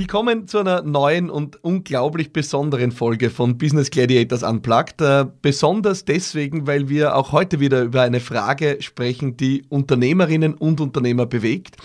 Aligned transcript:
Willkommen 0.00 0.48
zu 0.48 0.60
einer 0.60 0.80
neuen 0.80 1.28
und 1.28 1.62
unglaublich 1.62 2.32
besonderen 2.32 2.90
Folge 2.90 3.28
von 3.28 3.58
Business 3.58 3.90
Gladiators 3.90 4.42
Unplugged. 4.42 5.02
Äh, 5.02 5.26
besonders 5.42 6.06
deswegen, 6.06 6.66
weil 6.66 6.88
wir 6.88 7.14
auch 7.14 7.32
heute 7.32 7.60
wieder 7.60 7.82
über 7.82 8.00
eine 8.00 8.20
Frage 8.20 8.78
sprechen, 8.80 9.36
die 9.36 9.62
Unternehmerinnen 9.68 10.54
und 10.54 10.80
Unternehmer 10.80 11.26
bewegt. 11.26 11.76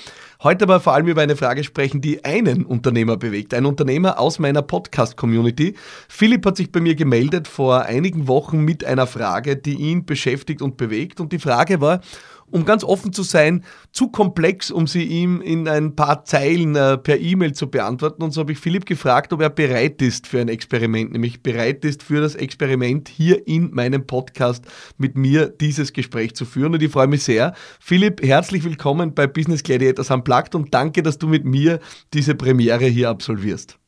Heute 0.41 0.63
aber 0.63 0.79
vor 0.79 0.93
allem 0.93 1.07
über 1.07 1.23
eine 1.23 1.35
Frage 1.35 1.65
sprechen, 1.65 1.99
die 1.99 2.23
einen 2.23 2.65
Unternehmer 2.65 3.17
bewegt. 3.17 3.53
Ein 3.53 3.65
Unternehmer 3.65 4.17
aus 4.17 4.39
meiner 4.39 4.61
Podcast-Community. 4.61 5.75
Philipp 6.07 6.45
hat 6.45 6.55
sich 6.55 6.71
bei 6.71 6.79
mir 6.79 6.95
gemeldet 6.95 7.49
vor 7.49 7.81
einigen 7.81 8.29
Wochen 8.29 8.59
mit 8.59 8.85
einer 8.85 9.07
Frage, 9.07 9.57
die 9.57 9.73
ihn 9.73 10.05
beschäftigt 10.05 10.61
und 10.61 10.77
bewegt. 10.77 11.19
Und 11.19 11.33
die 11.33 11.39
Frage 11.39 11.81
war, 11.81 11.99
um 12.51 12.65
ganz 12.65 12.83
offen 12.83 13.11
zu 13.11 13.23
sein, 13.23 13.63
zu 13.91 14.09
komplex, 14.09 14.71
um 14.71 14.87
sie 14.87 15.03
ihm 15.03 15.41
in 15.41 15.67
ein 15.67 15.95
paar 15.95 16.25
Zeilen 16.25 16.75
äh, 16.75 16.97
per 16.97 17.19
E-Mail 17.19 17.53
zu 17.53 17.69
beantworten. 17.69 18.23
Und 18.23 18.31
so 18.31 18.41
habe 18.41 18.51
ich 18.51 18.59
Philipp 18.59 18.85
gefragt, 18.85 19.33
ob 19.33 19.41
er 19.41 19.49
bereit 19.49 20.01
ist 20.01 20.27
für 20.27 20.39
ein 20.39 20.49
Experiment, 20.49 21.11
nämlich 21.11 21.41
bereit 21.41 21.83
ist 21.85 22.03
für 22.03 22.21
das 22.21 22.35
Experiment 22.35 23.09
hier 23.09 23.47
in 23.47 23.71
meinem 23.71 24.05
Podcast 24.05 24.65
mit 24.97 25.17
mir 25.17 25.47
dieses 25.47 25.93
Gespräch 25.93 26.35
zu 26.35 26.45
führen. 26.45 26.73
Und 26.73 26.83
ich 26.83 26.91
freue 26.91 27.07
mich 27.07 27.23
sehr. 27.23 27.53
Philipp, 27.79 28.21
herzlich 28.21 28.63
willkommen 28.63 29.13
bei 29.13 29.27
Business 29.27 29.63
Gladiators 29.63 30.11
Unplugged 30.11 30.55
und 30.55 30.73
danke, 30.73 31.03
dass 31.03 31.17
du 31.17 31.27
mit 31.27 31.45
mir 31.45 31.79
diese 32.13 32.35
Premiere 32.35 32.85
hier 32.85 33.09
absolvierst. 33.09 33.79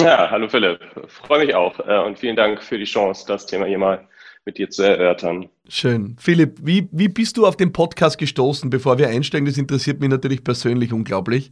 Ja, 0.00 0.28
hallo 0.28 0.48
Philipp. 0.48 0.80
Freue 1.06 1.46
mich 1.46 1.54
auch 1.54 1.78
äh, 1.86 1.98
und 1.98 2.18
vielen 2.18 2.34
Dank 2.34 2.62
für 2.62 2.78
die 2.78 2.84
Chance, 2.84 3.24
das 3.28 3.46
Thema 3.46 3.66
hier 3.66 3.78
mal 3.78 4.08
mit 4.44 4.58
dir 4.58 4.70
zu 4.70 4.82
erörtern. 4.82 5.48
Schön. 5.68 6.16
Philipp, 6.18 6.58
wie, 6.62 6.88
wie 6.92 7.08
bist 7.08 7.36
du 7.36 7.46
auf 7.46 7.56
den 7.56 7.72
Podcast 7.72 8.18
gestoßen, 8.18 8.70
bevor 8.70 8.98
wir 8.98 9.08
einsteigen? 9.08 9.46
Das 9.46 9.58
interessiert 9.58 10.00
mich 10.00 10.10
natürlich 10.10 10.44
persönlich 10.44 10.92
unglaublich. 10.92 11.50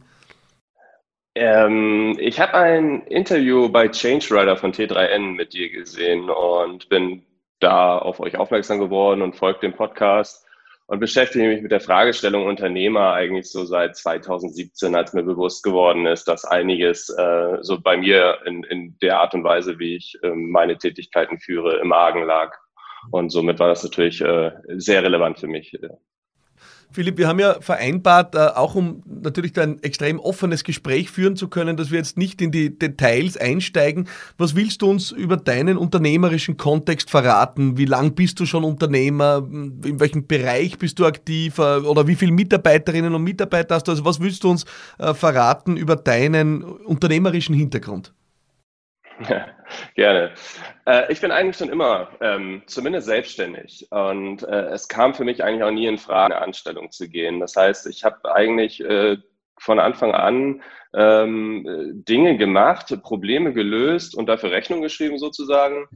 Ähm, 1.35 2.15
ich 2.19 2.39
habe 2.39 2.53
ein 2.53 3.01
Interview 3.07 3.67
bei 3.69 3.87
Change 3.87 4.27
Rider 4.29 4.55
von 4.55 4.71
T3N 4.71 5.33
mit 5.33 5.53
dir 5.53 5.69
gesehen 5.69 6.29
und 6.29 6.87
bin 6.89 7.23
da 7.59 7.97
auf 7.97 8.19
euch 8.19 8.37
aufmerksam 8.37 8.79
geworden 8.79 9.21
und 9.23 9.35
folge 9.35 9.61
dem 9.61 9.73
Podcast 9.73 10.45
und 10.85 10.99
beschäftige 10.99 11.47
mich 11.47 11.61
mit 11.61 11.71
der 11.71 11.79
Fragestellung 11.79 12.45
Unternehmer 12.45 13.13
eigentlich 13.13 13.51
so 13.51 13.65
seit 13.65 13.95
2017, 13.95 14.95
als 14.95 15.13
mir 15.13 15.23
bewusst 15.23 15.63
geworden 15.63 16.05
ist, 16.05 16.27
dass 16.27 16.45
einiges 16.45 17.09
äh, 17.09 17.57
so 17.61 17.79
bei 17.79 17.97
mir 17.97 18.39
in, 18.45 18.63
in 18.65 18.97
der 19.01 19.19
Art 19.19 19.33
und 19.33 19.43
Weise, 19.43 19.79
wie 19.79 19.95
ich 19.95 20.19
äh, 20.21 20.29
meine 20.29 20.77
Tätigkeiten 20.77 21.39
führe, 21.39 21.77
im 21.77 21.93
Argen 21.93 22.25
lag. 22.25 22.55
Und 23.11 23.29
somit 23.29 23.59
war 23.59 23.67
das 23.67 23.83
natürlich 23.83 24.21
äh, 24.21 24.51
sehr 24.75 25.03
relevant 25.03 25.39
für 25.39 25.47
mich. 25.47 25.77
Philipp, 26.93 27.17
wir 27.17 27.27
haben 27.27 27.39
ja 27.39 27.59
vereinbart, 27.59 28.35
äh, 28.35 28.37
auch 28.37 28.75
um 28.75 29.01
natürlich 29.05 29.59
ein 29.59 29.81
extrem 29.81 30.19
offenes 30.19 30.63
Gespräch 30.63 31.09
führen 31.09 31.35
zu 31.35 31.47
können, 31.47 31.75
dass 31.75 31.89
wir 31.89 31.97
jetzt 31.97 32.17
nicht 32.17 32.39
in 32.39 32.51
die 32.51 32.77
Details 32.77 33.35
einsteigen. 33.35 34.07
Was 34.37 34.55
willst 34.55 34.83
du 34.83 34.91
uns 34.91 35.09
über 35.09 35.37
deinen 35.37 35.77
unternehmerischen 35.77 36.55
Kontext 36.55 37.09
verraten? 37.09 37.79
Wie 37.79 37.85
lang 37.85 38.13
bist 38.13 38.39
du 38.39 38.45
schon 38.45 38.63
Unternehmer? 38.63 39.37
In 39.39 39.99
welchem 39.99 40.27
Bereich 40.27 40.77
bist 40.77 40.99
du 40.99 41.05
aktiv? 41.05 41.57
Äh, 41.57 41.79
oder 41.79 42.07
wie 42.07 42.15
viele 42.15 42.31
Mitarbeiterinnen 42.31 43.15
und 43.15 43.23
Mitarbeiter 43.23 43.75
hast 43.75 43.87
du? 43.87 43.91
Also 43.91 44.05
was 44.05 44.19
willst 44.19 44.43
du 44.43 44.51
uns 44.51 44.65
äh, 44.99 45.15
verraten 45.15 45.77
über 45.77 45.95
deinen 45.95 46.61
unternehmerischen 46.63 47.55
Hintergrund? 47.55 48.13
Gerne. 49.95 50.31
Äh, 50.85 51.11
ich 51.11 51.21
bin 51.21 51.31
eigentlich 51.31 51.57
schon 51.57 51.69
immer 51.69 52.09
ähm, 52.21 52.63
zumindest 52.67 53.07
selbstständig 53.07 53.87
und 53.91 54.43
äh, 54.43 54.67
es 54.67 54.87
kam 54.87 55.13
für 55.13 55.23
mich 55.23 55.43
eigentlich 55.43 55.63
auch 55.63 55.71
nie 55.71 55.87
in 55.87 55.97
Frage, 55.97 56.35
eine 56.35 56.43
Anstellung 56.43 56.91
zu 56.91 57.09
gehen. 57.09 57.39
Das 57.39 57.55
heißt, 57.55 57.87
ich 57.87 58.03
habe 58.03 58.33
eigentlich 58.33 58.81
äh, 58.81 59.17
von 59.57 59.79
Anfang 59.79 60.13
an 60.13 60.61
ähm, 60.93 62.03
Dinge 62.07 62.37
gemacht, 62.37 62.95
Probleme 63.01 63.53
gelöst 63.53 64.15
und 64.15 64.27
dafür 64.27 64.51
Rechnung 64.51 64.81
geschrieben 64.81 65.17
sozusagen. 65.17 65.87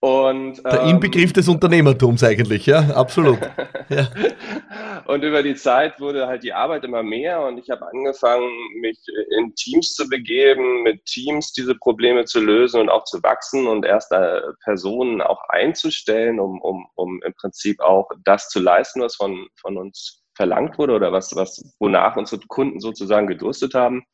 Und, 0.00 0.64
Der 0.64 0.80
ähm, 0.80 0.90
Inbegriff 0.90 1.34
des 1.34 1.46
Unternehmertums 1.46 2.24
eigentlich, 2.24 2.64
ja, 2.64 2.80
absolut. 2.94 3.38
ja. 3.90 4.08
Und 5.04 5.22
über 5.22 5.42
die 5.42 5.54
Zeit 5.54 6.00
wurde 6.00 6.26
halt 6.26 6.42
die 6.42 6.54
Arbeit 6.54 6.84
immer 6.84 7.02
mehr 7.02 7.42
und 7.42 7.58
ich 7.58 7.68
habe 7.68 7.86
angefangen, 7.86 8.48
mich 8.80 8.98
in 9.36 9.54
Teams 9.56 9.94
zu 9.94 10.08
begeben, 10.08 10.84
mit 10.84 11.04
Teams 11.04 11.52
diese 11.52 11.74
Probleme 11.74 12.24
zu 12.24 12.40
lösen 12.40 12.80
und 12.80 12.88
auch 12.88 13.04
zu 13.04 13.22
wachsen 13.22 13.66
und 13.66 13.84
erste 13.84 14.54
Personen 14.64 15.20
auch 15.20 15.42
einzustellen, 15.50 16.40
um, 16.40 16.62
um, 16.62 16.86
um 16.94 17.20
im 17.22 17.34
Prinzip 17.34 17.80
auch 17.80 18.08
das 18.24 18.48
zu 18.48 18.58
leisten, 18.58 19.02
was 19.02 19.16
von, 19.16 19.48
von 19.60 19.76
uns 19.76 20.22
verlangt 20.34 20.78
wurde 20.78 20.94
oder 20.94 21.12
was, 21.12 21.36
was, 21.36 21.62
wonach 21.78 22.16
unsere 22.16 22.40
Kunden 22.46 22.80
sozusagen 22.80 23.26
gedurstet 23.26 23.74
haben. 23.74 24.04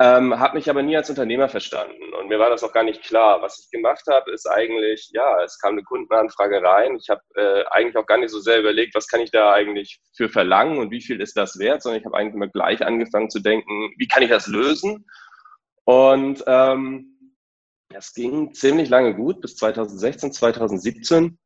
Ähm, 0.00 0.40
habe 0.40 0.56
mich 0.56 0.68
aber 0.68 0.82
nie 0.82 0.96
als 0.96 1.08
Unternehmer 1.08 1.48
verstanden 1.48 2.12
und 2.18 2.28
mir 2.28 2.40
war 2.40 2.50
das 2.50 2.64
auch 2.64 2.72
gar 2.72 2.82
nicht 2.82 3.04
klar. 3.04 3.42
Was 3.42 3.60
ich 3.60 3.70
gemacht 3.70 4.02
habe, 4.10 4.32
ist 4.32 4.46
eigentlich, 4.46 5.10
ja, 5.12 5.40
es 5.44 5.56
kam 5.60 5.74
eine 5.74 5.84
Kundenanfrage 5.84 6.60
rein. 6.62 6.96
Ich 6.96 7.08
habe 7.10 7.20
äh, 7.36 7.64
eigentlich 7.70 7.96
auch 7.96 8.06
gar 8.06 8.18
nicht 8.18 8.30
so 8.30 8.40
sehr 8.40 8.58
überlegt, 8.58 8.96
was 8.96 9.06
kann 9.06 9.20
ich 9.20 9.30
da 9.30 9.52
eigentlich 9.52 10.00
für 10.16 10.28
verlangen 10.28 10.78
und 10.78 10.90
wie 10.90 11.00
viel 11.00 11.20
ist 11.20 11.36
das 11.36 11.60
wert, 11.60 11.82
sondern 11.82 12.00
ich 12.00 12.06
habe 12.06 12.16
eigentlich 12.16 12.34
immer 12.34 12.48
gleich 12.48 12.84
angefangen 12.84 13.30
zu 13.30 13.38
denken, 13.38 13.92
wie 13.96 14.08
kann 14.08 14.24
ich 14.24 14.30
das 14.30 14.48
lösen? 14.48 15.06
Und 15.84 16.42
ähm, 16.48 17.14
das 17.88 18.14
ging 18.14 18.52
ziemlich 18.52 18.88
lange 18.88 19.14
gut, 19.14 19.40
bis 19.40 19.56
2016, 19.56 20.32
2017 20.32 21.38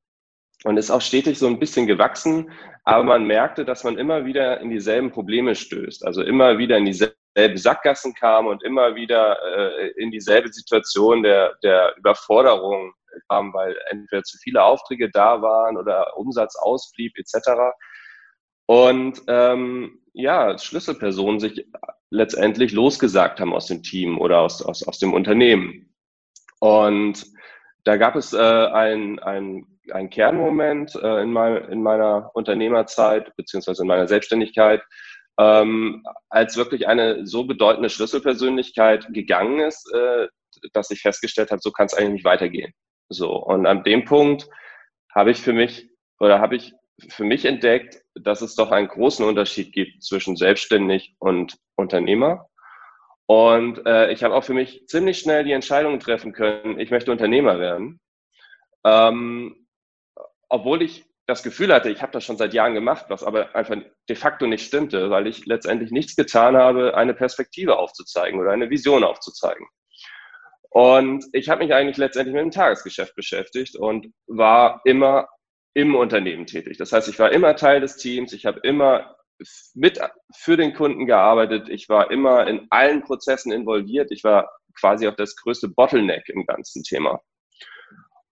und 0.65 0.77
ist 0.79 0.91
auch 0.91 1.03
stetig 1.03 1.39
so 1.39 1.47
ein 1.47 1.59
bisschen 1.59 1.87
gewachsen, 1.87 2.51
aber 2.85 3.05
man 3.05 3.27
merkte, 3.27 3.67
dass 3.67 3.85
man 3.85 3.99
immer 3.99 4.25
wieder 4.25 4.61
in 4.61 4.71
dieselben 4.71 5.11
Probleme 5.11 5.55
stößt, 5.55 6.07
also 6.07 6.23
immer 6.23 6.57
wieder 6.57 6.79
in 6.79 6.87
dieselben 6.87 7.18
selben 7.35 7.57
Sackgassen 7.57 8.15
kam 8.15 8.47
und 8.47 8.63
immer 8.65 8.95
wieder 8.95 9.39
äh, 9.43 9.89
in 9.97 10.11
dieselbe 10.11 10.53
Situation 10.53 11.23
der, 11.23 11.55
der 11.63 11.95
Überforderung 11.97 12.93
kam, 13.29 13.53
weil 13.53 13.77
entweder 13.91 14.23
zu 14.23 14.39
viele 14.39 14.63
Aufträge 14.63 15.11
da 15.11 15.41
waren 15.43 15.77
oder 15.77 16.17
Umsatz 16.17 16.57
ausblieb 16.57 17.13
etc. 17.17 17.51
Und 18.67 19.23
ähm, 19.29 20.01
ja, 20.13 20.59
Schlüsselpersonen 20.59 21.41
sich 21.41 21.67
letztendlich 22.11 22.73
losgesagt 22.73 23.41
haben 23.41 23.55
aus 23.55 23.67
dem 23.67 23.83
Team 23.83 24.19
oder 24.19 24.41
aus, 24.41 24.63
aus, 24.63 24.87
aus 24.87 24.99
dem 24.99 25.13
Unternehmen. 25.13 25.95
Und 26.61 27.25
da 27.85 27.97
gab 27.97 28.17
es 28.17 28.33
äh, 28.33 28.39
ein, 28.39 29.19
ein, 29.21 29.67
ein 29.93 30.11
Kernmoment 30.11 30.95
äh, 30.97 31.23
in, 31.23 31.33
mein, 31.33 31.57
in 31.71 31.83
meiner 31.83 32.31
Unternehmerzeit 32.35 33.35
beziehungsweise 33.37 33.83
in 33.83 33.89
meiner 33.89 34.09
Selbstständigkeit, 34.09 34.83
ähm, 35.39 36.05
als 36.29 36.57
wirklich 36.57 36.89
eine 36.89 37.27
so 37.27 37.45
bedeutende 37.45 37.91
Schlüsselpersönlichkeit 37.91 39.07
gegangen 39.13 39.61
ist, 39.61 39.91
äh, 39.95 40.29
dass 40.73 40.91
ich 40.91 41.01
festgestellt 41.01 41.51
habe, 41.51 41.61
so 41.63 41.71
kann 41.71 41.87
es 41.87 41.95
eigentlich 41.95 42.13
nicht 42.13 42.25
weitergehen. 42.25 42.73
So 43.09 43.33
und 43.33 43.67
an 43.67 43.85
dem 43.85 44.05
Punkt 44.05 44.49
habe 45.15 45.31
ich 45.31 45.41
für 45.41 45.53
mich 45.53 45.89
oder 46.19 46.41
habe 46.41 46.57
ich 46.57 46.75
für 47.09 47.25
mich 47.25 47.45
entdeckt, 47.45 48.03
dass 48.15 48.43
es 48.43 48.57
doch 48.57 48.73
einen 48.73 48.89
großen 48.89 49.25
Unterschied 49.25 49.73
gibt 49.73 50.03
zwischen 50.03 50.37
selbstständig 50.37 51.15
und 51.19 51.57
Unternehmer. 51.77 52.49
Und 53.27 53.87
äh, 53.87 54.11
ich 54.11 54.25
habe 54.25 54.35
auch 54.35 54.43
für 54.43 54.55
mich 54.55 54.87
ziemlich 54.89 55.19
schnell 55.19 55.45
die 55.45 55.53
Entscheidung 55.53 56.01
treffen 56.01 56.33
können, 56.33 56.81
ich 56.81 56.91
möchte 56.91 57.13
Unternehmer 57.13 57.61
werden. 57.61 58.01
Ähm, 58.85 59.69
obwohl 60.49 60.83
ich 60.83 61.05
das 61.29 61.43
Gefühl 61.43 61.73
hatte, 61.75 61.91
ich 61.91 62.01
habe 62.01 62.11
das 62.13 62.25
schon 62.25 62.39
seit 62.39 62.55
Jahren 62.55 62.73
gemacht, 62.73 63.05
was 63.09 63.23
aber 63.23 63.55
einfach 63.55 63.77
de 64.09 64.17
facto 64.17 64.47
nicht 64.47 64.67
stimmte, 64.67 65.11
weil 65.11 65.27
ich 65.27 65.45
letztendlich 65.45 65.91
nichts 65.91 66.17
getan 66.17 66.57
habe, 66.57 66.97
eine 66.97 67.13
Perspektive 67.13 67.79
aufzuzeigen 67.79 68.41
oder 68.41 68.51
eine 68.51 68.71
Vision 68.71 69.05
aufzuzeigen. 69.05 69.67
Und 70.71 71.27
ich 71.33 71.51
habe 71.51 71.63
mich 71.63 71.75
eigentlich 71.75 71.99
letztendlich 71.99 72.35
mit 72.35 72.45
dem 72.45 72.51
Tagesgeschäft 72.51 73.15
beschäftigt 73.15 73.77
und 73.77 74.07
war 74.27 74.81
immer 74.87 75.29
im 75.75 75.95
Unternehmen 75.95 76.47
tätig. 76.47 76.79
Das 76.79 76.93
heißt, 76.93 77.09
ich 77.09 77.19
war 77.19 77.31
immer 77.31 77.57
Teil 77.57 77.83
des 77.83 77.99
Teams, 77.99 78.33
ich 78.33 78.47
habe 78.47 78.61
immer 78.61 79.15
mit 79.75 80.01
für 80.35 80.57
den 80.57 80.73
Kunden 80.73 81.05
gearbeitet, 81.05 81.69
ich 81.69 81.91
war 81.91 82.11
immer 82.11 82.47
in 82.47 82.67
allen 82.71 83.03
Prozessen 83.03 83.53
involviert, 83.53 84.11
ich 84.13 84.25
war 84.25 84.51
quasi 84.81 85.07
auch 85.07 85.15
das 85.15 85.37
größte 85.37 85.69
Bottleneck 85.69 86.31
im 86.31 86.47
ganzen 86.47 86.83
Thema. 86.85 87.21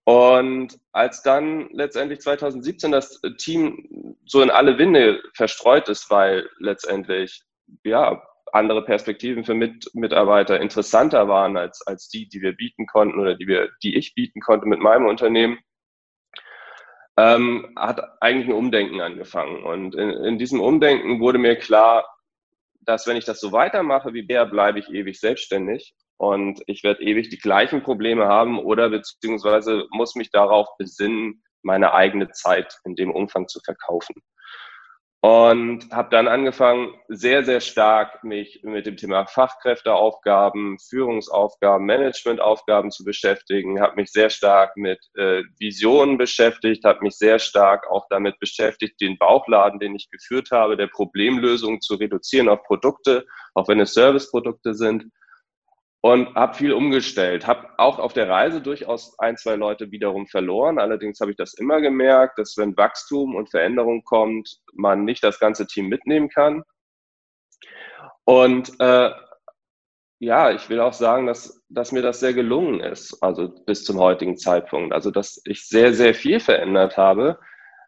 Und 0.07 0.79
als 0.93 1.23
dann 1.25 1.69
letztendlich 1.73 2.21
2017 2.21 2.93
das 2.93 3.21
Team 3.39 4.17
so 4.25 4.41
in 4.41 4.51
alle 4.51 4.79
Winde 4.79 5.21
verstreut 5.35 5.89
ist, 5.89 6.09
weil 6.11 6.49
letztendlich 6.61 7.43
ja 7.83 8.23
andere 8.53 8.85
Perspektiven 8.85 9.45
für 9.45 9.55
Mit 9.55 9.91
Mitarbeiter 9.95 10.61
interessanter 10.61 11.27
waren 11.27 11.57
als, 11.57 11.85
als 11.89 12.09
die, 12.09 12.29
die 12.29 12.41
wir 12.41 12.53
bieten 12.53 12.87
konnten 12.87 13.19
oder 13.19 13.35
die 13.35 13.49
wir, 13.49 13.71
die 13.83 13.97
ich 13.97 14.15
bieten 14.15 14.41
konnte 14.41 14.67
mit 14.67 14.79
meinem 14.79 15.07
Unternehmen, 15.07 15.59
ähm, 17.17 17.73
hat 17.77 18.01
eigentlich 18.23 18.47
ein 18.47 18.55
Umdenken 18.55 19.01
angefangen. 19.01 19.65
Und 19.65 19.97
in, 19.97 20.11
in 20.11 20.39
diesem 20.39 20.61
Umdenken 20.61 21.19
wurde 21.19 21.39
mir 21.39 21.57
klar, 21.57 22.07
dass 22.81 23.09
wenn 23.09 23.17
ich 23.17 23.25
das 23.25 23.41
so 23.41 23.51
weitermache 23.51 24.15
wie 24.15 24.25
der, 24.25 24.47
bleibe 24.47 24.79
ich 24.79 24.89
ewig 24.89 25.19
selbstständig 25.19 25.97
und 26.19 26.63
ich 26.67 26.83
werde 26.83 27.03
ewig 27.03 27.29
die 27.29 27.39
gleichen 27.39 27.83
Probleme 27.83 28.27
haben 28.27 28.59
oder 28.59 28.91
beziehungsweise 28.91 29.87
muss 29.91 30.15
mich 30.15 30.31
darauf 30.31 30.69
besinnen, 30.79 31.43
meine 31.63 31.93
eigene 31.93 32.31
Zeit 32.31 32.79
in 32.85 32.95
dem 32.95 33.11
Umfang 33.11 33.49
zu 33.49 33.61
verkaufen. 33.61 34.15
und 35.23 35.91
habe 35.91 36.11
dann 36.11 36.29
angefangen, 36.29 36.95
sehr, 37.09 37.43
sehr 37.43 37.61
stark 37.61 38.23
mich 38.23 38.61
mit 38.63 38.87
dem 38.87 38.97
Thema 38.97 39.27
Fachkräfteaufgaben, 39.27 40.79
Führungsaufgaben, 40.79 41.85
Managementaufgaben 41.85 42.91
zu 42.93 43.03
beschäftigen, 43.03 43.81
habe 43.81 43.97
mich 43.97 44.13
sehr 44.13 44.31
stark 44.31 44.77
mit 44.77 45.01
äh, 45.17 45.43
Visionen 45.59 46.17
beschäftigt, 46.17 46.85
habe 46.85 47.01
mich 47.03 47.17
sehr 47.17 47.41
stark 47.41 47.91
auch 47.91 48.07
damit 48.09 48.39
beschäftigt, 48.39 49.01
den 49.01 49.19
Bauchladen, 49.19 49.81
den 49.81 49.97
ich 49.97 50.11
geführt 50.11 50.51
habe, 50.53 50.77
der 50.77 50.89
Problemlösung 50.89 51.81
zu 51.81 51.97
reduzieren 51.97 52.49
auf 52.49 52.63
Produkte, 52.63 53.27
auch 53.55 53.67
wenn 53.69 53.81
es 53.81 53.95
Serviceprodukte 53.95 54.75
sind 54.75 55.07
und 56.07 56.37
habe 56.37 56.55
viel 56.55 56.73
umgestellt. 56.73 57.49
Habe 57.49 57.69
auch 57.79 57.99
auf 57.99 58.13
der 58.13 58.29
Reise 58.29 58.61
durchaus 58.63 59.19
ein, 59.19 59.37
zwei 59.37 59.57
Leute 59.57 59.91
wiederum 59.91 60.29
verloren. 60.29 60.79
Allerdings 60.79 61.19
habe 61.19 61.33
ich 61.33 61.37
das 61.37 61.55
immer 61.55 61.81
gemerkt, 61.81 62.39
dass 62.39 62.57
wenn 62.57 62.77
Wachstum 62.77 63.35
und 63.35 63.51
Veränderung 63.51 64.05
kommt, 64.05 64.61
man 64.73 65.05
nicht 65.05 65.25
das 65.25 65.41
ganze 65.41 65.67
Team 65.67 65.89
mitnehmen 65.89 66.29
kann. 66.29 66.63
Und 68.23 68.73
äh, 68.79 69.11
ja, 70.21 70.53
ich 70.53 70.69
will 70.69 70.79
auch 70.79 70.93
sagen, 70.93 71.27
dass, 71.27 71.65
dass 71.71 71.91
mir 71.91 72.03
das 72.03 72.21
sehr 72.21 72.35
gelungen 72.35 72.79
ist, 72.79 73.21
also 73.21 73.49
bis 73.67 73.83
zum 73.83 73.99
heutigen 73.99 74.37
Zeitpunkt. 74.37 74.95
Also, 74.95 75.11
dass 75.11 75.43
ich 75.45 75.67
sehr, 75.67 75.93
sehr 75.93 76.15
viel 76.15 76.39
verändert 76.39 76.97
habe. 76.97 77.41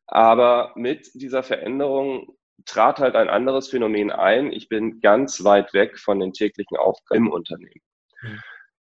Aber 0.08 0.72
mit 0.74 1.08
dieser 1.14 1.44
Veränderung 1.44 2.36
trat 2.66 2.98
halt 2.98 3.14
ein 3.14 3.28
anderes 3.28 3.68
Phänomen 3.68 4.10
ein. 4.10 4.50
Ich 4.52 4.68
bin 4.68 5.00
ganz 5.00 5.44
weit 5.44 5.72
weg 5.72 6.00
von 6.00 6.18
den 6.18 6.32
täglichen 6.32 6.76
Aufgaben 6.76 7.26
im 7.26 7.32
Unternehmen. 7.32 7.80
Mhm. 8.22 8.40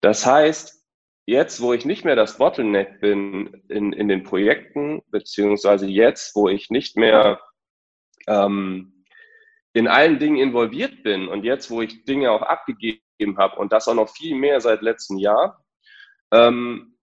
Das 0.01 0.27
heißt, 0.27 0.85
jetzt, 1.27 1.61
wo 1.61 1.73
ich 1.73 1.85
nicht 1.85 2.05
mehr 2.05 2.17
das 2.17 2.39
Bottleneck 2.39 3.01
bin 3.01 3.63
in, 3.69 3.93
in 3.93 4.09
den 4.09 4.23
Projekten, 4.23 5.03
beziehungsweise 5.11 5.87
jetzt, 5.87 6.35
wo 6.35 6.49
ich 6.49 6.71
nicht 6.71 6.97
mehr 6.97 7.41
ähm, 8.27 9.05
in 9.73 9.89
allen 9.89 10.19
Dingen 10.19 10.39
involviert 10.39 11.03
bin 11.03 11.29
und 11.29 11.45
jetzt, 11.45 11.71
wo 11.71 11.83
ich 11.83 12.05
Dinge 12.05 12.31
auch 12.31 12.43
abgegeben 12.43 13.37
habe 13.37 13.57
und 13.57 13.73
das 13.73 13.89
auch 13.89 13.95
noch 13.95 14.09
viel 14.09 14.35
mehr 14.37 14.61
seit 14.61 14.83
letztem 14.83 15.19
Jahr, 15.19 15.63
ähm, 16.33 16.97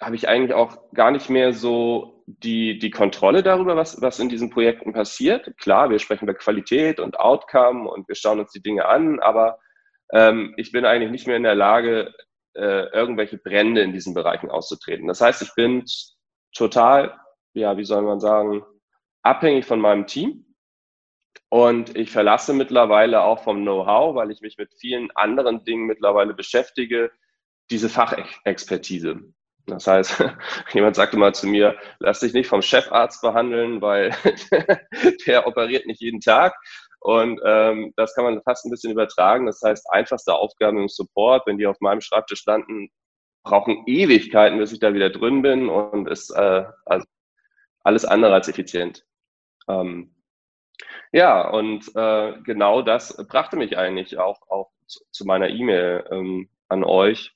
habe 0.00 0.16
ich 0.16 0.28
eigentlich 0.28 0.54
auch 0.54 0.90
gar 0.92 1.10
nicht 1.10 1.28
mehr 1.28 1.52
so 1.52 2.24
die, 2.26 2.78
die 2.78 2.90
Kontrolle 2.90 3.42
darüber, 3.42 3.76
was, 3.76 4.00
was 4.02 4.18
in 4.18 4.28
diesen 4.28 4.50
Projekten 4.50 4.92
passiert. 4.92 5.56
Klar, 5.58 5.90
wir 5.90 5.98
sprechen 5.98 6.24
über 6.24 6.34
Qualität 6.34 7.00
und 7.00 7.18
Outcome 7.18 7.88
und 7.88 8.06
wir 8.08 8.14
schauen 8.14 8.38
uns 8.38 8.52
die 8.52 8.62
Dinge 8.62 8.86
an, 8.86 9.18
aber 9.20 9.58
ähm, 10.12 10.54
ich 10.56 10.72
bin 10.72 10.84
eigentlich 10.84 11.10
nicht 11.10 11.26
mehr 11.26 11.36
in 11.36 11.42
der 11.42 11.54
Lage, 11.54 12.14
äh, 12.54 12.90
irgendwelche 12.92 13.38
Brände 13.38 13.82
in 13.82 13.92
diesen 13.92 14.14
Bereichen 14.14 14.50
auszutreten. 14.50 15.06
Das 15.06 15.20
heißt, 15.20 15.42
ich 15.42 15.54
bin 15.54 15.84
total, 16.52 17.18
ja, 17.54 17.76
wie 17.76 17.84
soll 17.84 18.02
man 18.02 18.20
sagen, 18.20 18.64
abhängig 19.22 19.64
von 19.64 19.80
meinem 19.80 20.06
Team. 20.06 20.44
Und 21.50 21.96
ich 21.96 22.10
verlasse 22.10 22.52
mittlerweile 22.52 23.22
auch 23.22 23.42
vom 23.42 23.62
Know-how, 23.62 24.14
weil 24.14 24.30
ich 24.30 24.40
mich 24.40 24.58
mit 24.58 24.72
vielen 24.74 25.10
anderen 25.12 25.64
Dingen 25.64 25.86
mittlerweile 25.86 26.34
beschäftige, 26.34 27.10
diese 27.70 27.88
Fachexpertise. 27.88 29.20
Das 29.66 29.86
heißt, 29.86 30.24
jemand 30.72 30.96
sagte 30.96 31.16
mal 31.16 31.34
zu 31.34 31.46
mir, 31.46 31.76
lass 32.00 32.20
dich 32.20 32.32
nicht 32.32 32.48
vom 32.48 32.62
Chefarzt 32.62 33.22
behandeln, 33.22 33.80
weil 33.80 34.14
der 35.26 35.46
operiert 35.46 35.86
nicht 35.86 36.00
jeden 36.00 36.20
Tag, 36.20 36.54
und 37.08 37.40
ähm, 37.42 37.94
das 37.96 38.14
kann 38.14 38.24
man 38.24 38.42
fast 38.42 38.66
ein 38.66 38.70
bisschen 38.70 38.92
übertragen. 38.92 39.46
Das 39.46 39.62
heißt, 39.64 39.90
einfachste 39.90 40.34
Aufgaben 40.34 40.76
im 40.76 40.88
Support, 40.88 41.46
wenn 41.46 41.56
die 41.56 41.66
auf 41.66 41.80
meinem 41.80 42.02
Schreibtisch 42.02 42.44
landen, 42.44 42.90
brauchen 43.44 43.84
Ewigkeiten, 43.86 44.58
bis 44.58 44.72
ich 44.72 44.78
da 44.78 44.92
wieder 44.92 45.08
drin 45.08 45.40
bin 45.40 45.70
und 45.70 46.06
ist 46.06 46.28
äh, 46.36 46.66
also 46.84 47.06
alles 47.82 48.04
andere 48.04 48.34
als 48.34 48.48
effizient. 48.48 49.06
Ähm, 49.70 50.16
ja, 51.10 51.48
und 51.48 51.90
äh, 51.96 52.42
genau 52.42 52.82
das 52.82 53.16
brachte 53.26 53.56
mich 53.56 53.78
eigentlich 53.78 54.18
auch, 54.18 54.42
auch 54.50 54.70
zu, 54.86 55.24
meiner 55.24 55.48
E-Mail 55.48 56.04
ähm, 56.10 56.50
an 56.68 56.84
euch, 56.84 57.34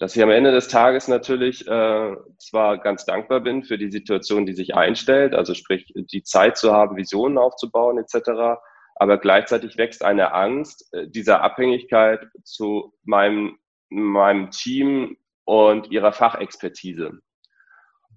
dass 0.00 0.16
ich 0.16 0.22
am 0.24 0.30
Ende 0.30 0.50
des 0.50 0.66
Tages 0.66 1.06
natürlich 1.06 1.64
äh, 1.68 2.16
zwar 2.38 2.78
ganz 2.78 3.04
dankbar 3.04 3.38
bin 3.38 3.62
für 3.62 3.78
die 3.78 3.92
Situation, 3.92 4.46
die 4.46 4.54
sich 4.54 4.74
einstellt, 4.74 5.36
also 5.36 5.54
sprich 5.54 5.92
die 5.94 6.24
Zeit 6.24 6.56
zu 6.56 6.72
haben, 6.72 6.96
Visionen 6.96 7.38
aufzubauen 7.38 7.96
etc., 7.98 8.58
aber 9.00 9.16
gleichzeitig 9.16 9.78
wächst 9.78 10.04
eine 10.04 10.34
Angst 10.34 10.92
äh, 10.92 11.08
dieser 11.08 11.40
Abhängigkeit 11.40 12.28
zu 12.44 12.92
meinem, 13.02 13.58
meinem 13.88 14.50
Team 14.50 15.16
und 15.44 15.90
ihrer 15.90 16.12
Fachexpertise. 16.12 17.18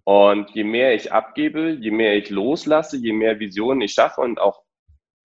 Und 0.03 0.49
je 0.51 0.65
mehr 0.65 0.93
ich 0.93 1.13
abgebe, 1.13 1.69
je 1.69 1.91
mehr 1.91 2.17
ich 2.17 2.29
loslasse, 2.29 2.97
je 2.97 3.13
mehr 3.13 3.39
Visionen 3.39 3.79
ich 3.79 3.93
schaffe 3.93 4.19
und 4.19 4.41
auch 4.41 4.61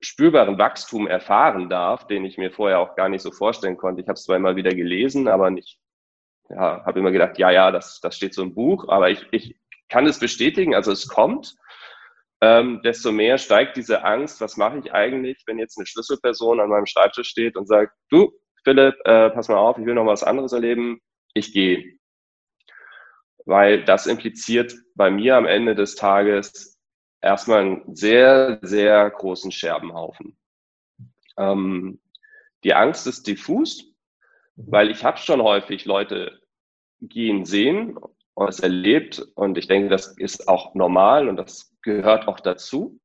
spürbaren 0.00 0.58
Wachstum 0.58 1.08
erfahren 1.08 1.68
darf, 1.68 2.06
den 2.06 2.24
ich 2.24 2.38
mir 2.38 2.52
vorher 2.52 2.78
auch 2.78 2.94
gar 2.94 3.08
nicht 3.08 3.22
so 3.22 3.32
vorstellen 3.32 3.76
konnte. 3.76 4.00
Ich 4.00 4.06
habe 4.06 4.14
es 4.14 4.22
zwar 4.22 4.36
immer 4.36 4.54
wieder 4.54 4.72
gelesen, 4.72 5.26
aber 5.26 5.50
nicht, 5.50 5.80
ja, 6.50 6.84
habe 6.86 7.00
immer 7.00 7.10
gedacht, 7.10 7.36
ja, 7.36 7.50
ja, 7.50 7.72
das, 7.72 7.98
das 8.00 8.16
steht 8.16 8.32
so 8.32 8.44
im 8.44 8.54
Buch, 8.54 8.88
aber 8.88 9.10
ich, 9.10 9.26
ich 9.32 9.56
kann 9.88 10.06
es 10.06 10.20
bestätigen, 10.20 10.76
also 10.76 10.92
es 10.92 11.08
kommt 11.08 11.56
ähm, 12.40 12.80
desto 12.84 13.10
mehr 13.10 13.38
steigt 13.38 13.76
diese 13.76 14.04
Angst, 14.04 14.40
was 14.40 14.56
mache 14.56 14.78
ich 14.78 14.92
eigentlich, 14.92 15.42
wenn 15.46 15.58
jetzt 15.58 15.78
eine 15.78 15.86
Schlüsselperson 15.86 16.60
an 16.60 16.68
meinem 16.68 16.86
Schreibtisch 16.86 17.28
steht 17.28 17.56
und 17.56 17.66
sagt, 17.66 17.92
du, 18.10 18.32
Philipp, 18.64 18.94
äh, 19.04 19.30
pass 19.30 19.48
mal 19.48 19.56
auf, 19.56 19.78
ich 19.78 19.86
will 19.86 19.94
noch 19.94 20.06
was 20.06 20.22
anderes 20.22 20.52
erleben, 20.52 21.00
ich 21.34 21.52
gehe. 21.52 21.98
Weil 23.44 23.84
das 23.84 24.06
impliziert 24.06 24.74
bei 24.94 25.10
mir 25.10 25.36
am 25.36 25.46
Ende 25.46 25.74
des 25.74 25.96
Tages 25.96 26.78
erstmal 27.20 27.60
einen 27.60 27.96
sehr, 27.96 28.58
sehr 28.62 29.10
großen 29.10 29.50
Scherbenhaufen. 29.50 30.36
Ähm, 31.36 32.00
die 32.64 32.74
Angst 32.74 33.06
ist 33.06 33.26
diffus, 33.26 33.84
weil 34.56 34.90
ich 34.90 35.04
habe 35.04 35.18
schon 35.18 35.42
häufig 35.42 35.84
Leute 35.84 36.40
gehen 37.00 37.44
sehen 37.44 37.96
und 38.34 38.48
es 38.48 38.60
erlebt 38.60 39.24
und 39.34 39.56
ich 39.56 39.68
denke, 39.68 39.88
das 39.88 40.16
ist 40.18 40.48
auch 40.48 40.74
normal 40.74 41.28
und 41.28 41.36
das 41.36 41.67
gehört 41.82 42.28
auch 42.28 42.40
dazu. 42.40 43.00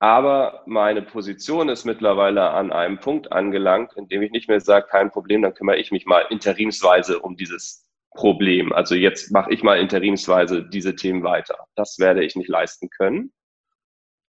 Aber 0.00 0.62
meine 0.66 1.02
Position 1.02 1.68
ist 1.68 1.84
mittlerweile 1.84 2.50
an 2.50 2.72
einem 2.72 3.00
Punkt 3.00 3.32
angelangt, 3.32 3.94
in 3.94 4.08
dem 4.08 4.22
ich 4.22 4.32
nicht 4.32 4.48
mehr 4.48 4.60
sage, 4.60 4.86
kein 4.90 5.10
Problem, 5.10 5.42
dann 5.42 5.54
kümmere 5.54 5.78
ich 5.78 5.92
mich 5.92 6.04
mal 6.04 6.26
interimsweise 6.28 7.20
um 7.20 7.36
dieses 7.36 7.86
Problem. 8.10 8.72
Also 8.72 8.94
jetzt 8.94 9.32
mache 9.32 9.52
ich 9.52 9.62
mal 9.62 9.78
interimsweise 9.78 10.62
diese 10.62 10.94
Themen 10.94 11.22
weiter. 11.22 11.66
Das 11.74 11.98
werde 11.98 12.24
ich 12.24 12.36
nicht 12.36 12.48
leisten 12.48 12.90
können, 12.90 13.32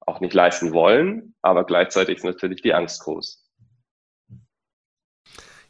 auch 0.00 0.20
nicht 0.20 0.34
leisten 0.34 0.72
wollen, 0.72 1.34
aber 1.42 1.64
gleichzeitig 1.64 2.18
ist 2.18 2.24
natürlich 2.24 2.62
die 2.62 2.74
Angst 2.74 3.02
groß. 3.02 3.42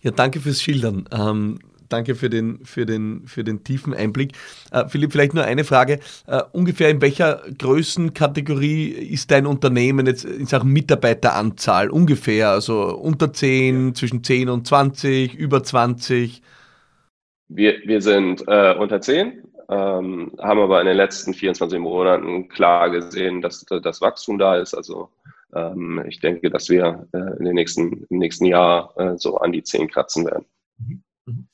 Ja, 0.01 0.11
danke 0.11 0.41
fürs 0.41 0.61
Schildern. 0.61 1.09
Ähm, 1.13 1.61
danke 1.93 2.15
für 2.15 2.31
den, 2.31 2.65
für 2.65 2.87
den, 2.87 3.27
für 3.27 3.45
den 3.45 3.65
tiefen 3.65 3.95
Einblick. 3.95 4.33
Äh, 4.71 4.89
Philipp, 4.89 5.13
vielleicht 5.13 5.35
nur 5.35 5.45
eine 5.45 5.65
Frage. 5.65 6.01
Äh, 6.27 6.43
ungefähr 6.53 6.91
in 6.91 7.01
welcher 7.01 7.43
Größenkategorie 7.59 8.89
ist 8.89 9.31
dein 9.31 9.47
Unternehmen 9.47 10.07
jetzt 10.07 10.25
in 10.25 10.47
Sachen 10.47 10.71
Mitarbeiteranzahl? 10.73 11.91
Ungefähr, 11.91 12.51
also 12.51 12.97
unter 12.97 13.33
10, 13.33 13.95
zwischen 13.95 14.25
10 14.25 14.49
und 14.49 14.67
20, 14.67 15.35
über 15.35 15.63
20? 15.63 16.43
Wir, 17.49 17.75
wir 17.85 18.01
sind 18.01 18.45
äh, 18.49 18.75
unter 18.79 19.01
10, 19.01 19.43
ähm, 19.69 20.33
haben 20.39 20.61
aber 20.61 20.81
in 20.81 20.87
den 20.87 20.97
letzten 20.97 21.35
24 21.35 21.79
Monaten 21.79 22.49
klar 22.49 22.91
gesehen, 22.91 23.43
dass 23.43 23.65
das 23.65 24.01
Wachstum 24.01 24.39
da 24.39 24.57
ist. 24.57 24.75
Also 24.75 25.11
ähm, 25.55 26.03
ich 26.09 26.21
denke, 26.21 26.51
dass 26.51 26.69
wir 26.71 27.07
äh, 27.13 27.39
in 27.39 27.45
den 27.45 27.55
nächsten, 27.55 28.07
im 28.09 28.19
nächsten 28.19 28.47
Jahr 28.47 28.93
äh, 28.97 29.19
so 29.19 29.37
an 29.39 29.53
die 29.53 29.63
10 29.63 29.89
kratzen 29.89 30.27
werden. 30.27 30.47
Mhm. 30.79 31.49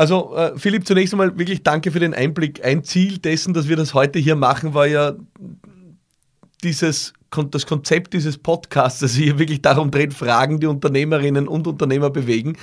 Also 0.00 0.34
äh, 0.34 0.58
Philipp, 0.58 0.86
zunächst 0.86 1.12
einmal 1.12 1.38
wirklich 1.38 1.62
danke 1.62 1.90
für 1.90 2.00
den 2.00 2.14
Einblick. 2.14 2.64
Ein 2.64 2.84
Ziel 2.84 3.18
dessen, 3.18 3.52
dass 3.52 3.68
wir 3.68 3.76
das 3.76 3.92
heute 3.92 4.18
hier 4.18 4.34
machen, 4.34 4.72
war 4.72 4.86
ja 4.86 5.12
dieses 6.64 7.12
das 7.30 7.66
Konzept 7.66 8.12
dieses 8.12 8.38
Podcasts, 8.38 9.00
das 9.00 9.14
hier 9.14 9.38
wirklich 9.38 9.62
darum 9.62 9.90
dreht, 9.90 10.14
Fragen, 10.14 10.58
die 10.58 10.66
Unternehmerinnen 10.66 11.46
und 11.46 11.66
Unternehmer 11.66 12.10
bewegen, 12.10 12.56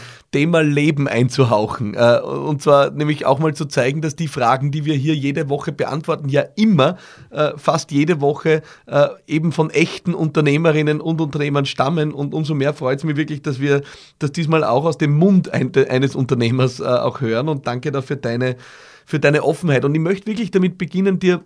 mal 0.46 0.68
Leben 0.68 1.08
einzuhauchen. 1.08 1.96
Äh, 1.96 2.20
und 2.20 2.62
zwar 2.62 2.92
nämlich 2.92 3.26
auch 3.26 3.40
mal 3.40 3.56
zu 3.56 3.66
zeigen, 3.66 4.02
dass 4.02 4.16
die 4.16 4.28
Fragen, 4.28 4.72
die 4.72 4.86
wir 4.86 4.94
hier 4.94 5.16
jede 5.16 5.50
Woche 5.50 5.72
beantworten, 5.72 6.30
ja 6.30 6.44
immer, 6.56 6.98
äh, 7.32 7.52
fast 7.56 7.92
jede 7.92 8.22
Woche 8.22 8.62
äh, 8.86 9.08
eben 9.26 9.52
von 9.52 9.70
echten 9.70 10.14
Unternehmerinnen 10.14 11.02
und 11.02 11.22
Unternehmern 11.22 11.66
stammen. 11.66 12.14
Und 12.14 12.34
umso 12.34 12.54
mehr 12.54 12.74
freut 12.74 13.00
es 13.00 13.04
mich 13.04 13.16
wirklich, 13.16 13.42
dass 13.42 13.60
wir 13.60 13.82
das 14.20 14.32
diesmal 14.32 14.64
auch 14.64 14.86
aus 14.86 14.98
dem 14.98 15.18
Mund 15.18 15.52
eines 15.54 16.16
Unternehmers 16.16 16.82
auch 16.82 17.22
hören. 17.22 17.50
Und 17.50 17.68
danke 17.68 17.92
dafür 17.92 18.18
deine, 18.18 18.58
für 19.06 19.20
deine 19.20 19.44
Offenheit. 19.44 19.86
Und 19.86 19.96
ich 19.96 20.02
möchte 20.02 20.28
wirklich 20.28 20.52
damit 20.52 20.78
beginnen, 20.78 21.20
dir 21.20 21.42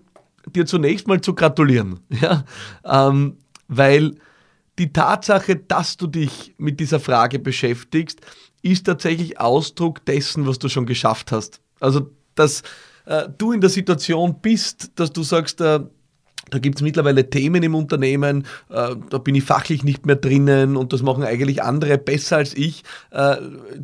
dir 0.47 0.65
zunächst 0.65 1.07
mal 1.07 1.21
zu 1.21 1.33
gratulieren. 1.33 1.99
Ja? 2.21 2.45
Ähm, 2.83 3.37
weil 3.67 4.15
die 4.77 4.91
Tatsache, 4.91 5.55
dass 5.55 5.97
du 5.97 6.07
dich 6.07 6.55
mit 6.57 6.79
dieser 6.79 6.99
Frage 6.99 7.39
beschäftigst, 7.39 8.21
ist 8.61 8.85
tatsächlich 8.85 9.39
Ausdruck 9.39 10.05
dessen, 10.05 10.45
was 10.45 10.59
du 10.59 10.69
schon 10.69 10.85
geschafft 10.85 11.31
hast. 11.31 11.61
Also, 11.79 12.11
dass 12.35 12.63
äh, 13.05 13.27
du 13.37 13.51
in 13.51 13.61
der 13.61 13.69
Situation 13.69 14.41
bist, 14.41 14.91
dass 14.95 15.11
du 15.11 15.23
sagst, 15.23 15.61
äh, 15.61 15.79
Da 16.51 16.59
gibt 16.59 16.75
es 16.75 16.81
mittlerweile 16.81 17.29
Themen 17.29 17.63
im 17.63 17.73
Unternehmen, 17.73 18.43
äh, 18.69 18.95
da 19.09 19.17
bin 19.17 19.35
ich 19.35 19.43
fachlich 19.43 19.83
nicht 19.83 20.05
mehr 20.05 20.17
drinnen 20.17 20.77
und 20.77 20.93
das 20.93 21.01
machen 21.01 21.23
eigentlich 21.23 21.63
andere 21.63 21.97
besser 21.97 22.37
als 22.37 22.53
ich. 22.53 22.83
Äh, 23.09 23.37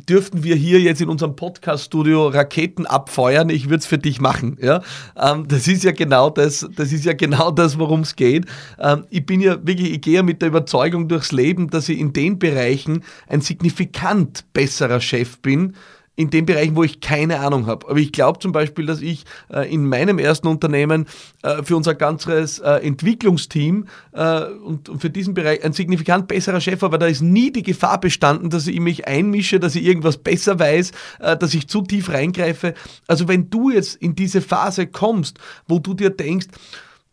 dürften 0.08 0.44
wir 0.44 0.54
hier 0.54 0.80
jetzt 0.80 1.00
in 1.00 1.08
unserem 1.08 1.34
Podcast-Studio 1.34 2.28
Raketen 2.28 2.86
abfeuern? 2.86 3.48
Ich 3.48 3.66
würde 3.66 3.78
es 3.78 3.86
für 3.86 3.98
dich 3.98 4.20
machen. 4.20 4.58
Ja? 4.60 4.82
Ähm, 5.16 5.48
das 5.48 5.66
ist 5.66 5.82
ja 5.82 5.92
genau 5.92 6.30
das, 6.30 6.68
das 6.76 6.92
ist 6.92 7.04
ja 7.04 7.14
genau 7.14 7.50
das, 7.50 7.78
worum 7.78 8.00
es 8.00 8.16
geht. 8.16 8.44
Ähm, 8.78 9.06
ich 9.10 9.24
bin 9.24 9.40
ja 9.40 9.54
wirklich, 9.66 9.92
ich 9.92 10.00
gehe 10.02 10.16
ja 10.16 10.22
mit 10.22 10.42
der 10.42 10.48
Überzeugung 10.48 11.08
durchs 11.08 11.32
Leben, 11.32 11.70
dass 11.70 11.88
ich 11.88 11.98
in 11.98 12.12
den 12.12 12.38
Bereichen 12.38 13.02
ein 13.28 13.40
signifikant 13.40 14.44
besserer 14.52 15.00
Chef 15.00 15.38
bin, 15.38 15.74
in 16.18 16.30
den 16.30 16.46
Bereichen, 16.46 16.74
wo 16.74 16.82
ich 16.82 17.00
keine 17.00 17.38
Ahnung 17.38 17.66
habe. 17.66 17.88
Aber 17.88 17.98
ich 18.00 18.10
glaube 18.10 18.40
zum 18.40 18.50
Beispiel, 18.50 18.86
dass 18.86 19.00
ich 19.00 19.24
äh, 19.52 19.72
in 19.72 19.86
meinem 19.86 20.18
ersten 20.18 20.48
Unternehmen 20.48 21.06
äh, 21.44 21.62
für 21.62 21.76
unser 21.76 21.94
ganzes 21.94 22.58
äh, 22.58 22.72
Entwicklungsteam 22.84 23.86
äh, 24.12 24.42
und, 24.46 24.88
und, 24.88 25.00
für 25.00 25.10
diesen 25.10 25.34
Bereich 25.34 25.64
ein 25.64 25.72
signifikant 25.72 26.26
besserer 26.26 26.60
Chef 26.60 26.82
war, 26.82 26.90
weil 26.90 26.98
da 26.98 27.06
ist 27.06 27.22
nie 27.22 27.52
die 27.52 27.62
Gefahr 27.62 28.00
bestanden, 28.00 28.50
dass 28.50 28.66
ich 28.66 28.80
mich 28.80 29.06
einmische, 29.06 29.60
dass 29.60 29.76
ich 29.76 29.84
irgendwas 29.84 30.16
besser 30.16 30.58
weiß, 30.58 30.90
äh, 31.20 31.36
dass 31.36 31.54
ich 31.54 31.68
zu 31.68 31.82
tief 31.82 32.10
reingreife. 32.10 32.74
Also 33.06 33.28
wenn 33.28 33.48
du 33.48 33.70
jetzt 33.70 33.94
in 33.94 34.16
diese 34.16 34.40
Phase 34.40 34.88
kommst, 34.88 35.38
wo 35.68 35.78
du 35.78 35.94
dir 35.94 36.10
denkst, 36.10 36.48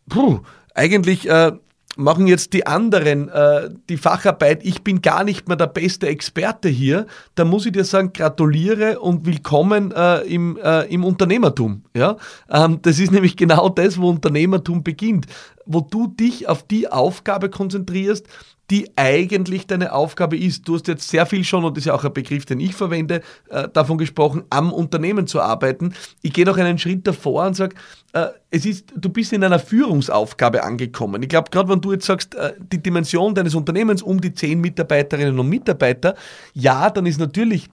puh, 0.08 0.40
eigentlich 0.74 1.28
äh, 1.28 1.52
machen 1.96 2.26
jetzt 2.26 2.52
die 2.52 2.66
anderen 2.66 3.28
äh, 3.28 3.70
die 3.88 3.96
Facharbeit, 3.96 4.64
ich 4.64 4.82
bin 4.82 5.02
gar 5.02 5.24
nicht 5.24 5.48
mehr 5.48 5.56
der 5.56 5.66
beste 5.66 6.06
Experte 6.06 6.68
hier, 6.68 7.06
da 7.34 7.44
muss 7.44 7.66
ich 7.66 7.72
dir 7.72 7.84
sagen, 7.84 8.12
gratuliere 8.12 9.00
und 9.00 9.26
willkommen 9.26 9.92
äh, 9.92 10.20
im, 10.20 10.56
äh, 10.62 10.82
im 10.84 11.04
Unternehmertum. 11.04 11.82
Ja? 11.94 12.16
Ähm, 12.50 12.80
das 12.82 12.98
ist 12.98 13.12
nämlich 13.12 13.36
genau 13.36 13.68
das, 13.68 13.98
wo 14.00 14.10
Unternehmertum 14.10 14.84
beginnt, 14.84 15.26
wo 15.64 15.80
du 15.80 16.06
dich 16.06 16.48
auf 16.48 16.62
die 16.62 16.88
Aufgabe 16.88 17.50
konzentrierst, 17.50 18.26
die 18.70 18.90
eigentlich 18.96 19.66
deine 19.66 19.92
Aufgabe 19.92 20.36
ist. 20.36 20.66
Du 20.66 20.74
hast 20.74 20.88
jetzt 20.88 21.08
sehr 21.08 21.24
viel 21.26 21.44
schon, 21.44 21.64
und 21.64 21.76
das 21.76 21.82
ist 21.82 21.86
ja 21.86 21.94
auch 21.94 22.04
ein 22.04 22.12
Begriff, 22.12 22.46
den 22.46 22.58
ich 22.60 22.74
verwende, 22.74 23.22
äh, 23.48 23.68
davon 23.68 23.98
gesprochen, 23.98 24.44
am 24.50 24.72
Unternehmen 24.72 25.26
zu 25.26 25.40
arbeiten. 25.40 25.94
Ich 26.22 26.32
gehe 26.32 26.44
noch 26.44 26.56
einen 26.56 26.78
Schritt 26.78 27.06
davor 27.06 27.46
und 27.46 27.54
sage, 27.54 27.76
äh, 28.12 28.26
es 28.50 28.66
ist, 28.66 28.92
du 28.96 29.08
bist 29.08 29.32
in 29.32 29.44
einer 29.44 29.58
Führungsaufgabe 29.58 30.64
angekommen. 30.64 31.22
Ich 31.22 31.28
glaube, 31.28 31.50
gerade 31.50 31.68
wenn 31.68 31.80
du 31.80 31.92
jetzt 31.92 32.06
sagst, 32.06 32.34
äh, 32.34 32.54
die 32.58 32.82
Dimension 32.82 33.34
deines 33.34 33.54
Unternehmens 33.54 34.02
um 34.02 34.20
die 34.20 34.34
zehn 34.34 34.60
Mitarbeiterinnen 34.60 35.38
und 35.38 35.48
Mitarbeiter, 35.48 36.16
ja, 36.52 36.90
dann 36.90 37.06
ist 37.06 37.20
natürlich 37.20 37.68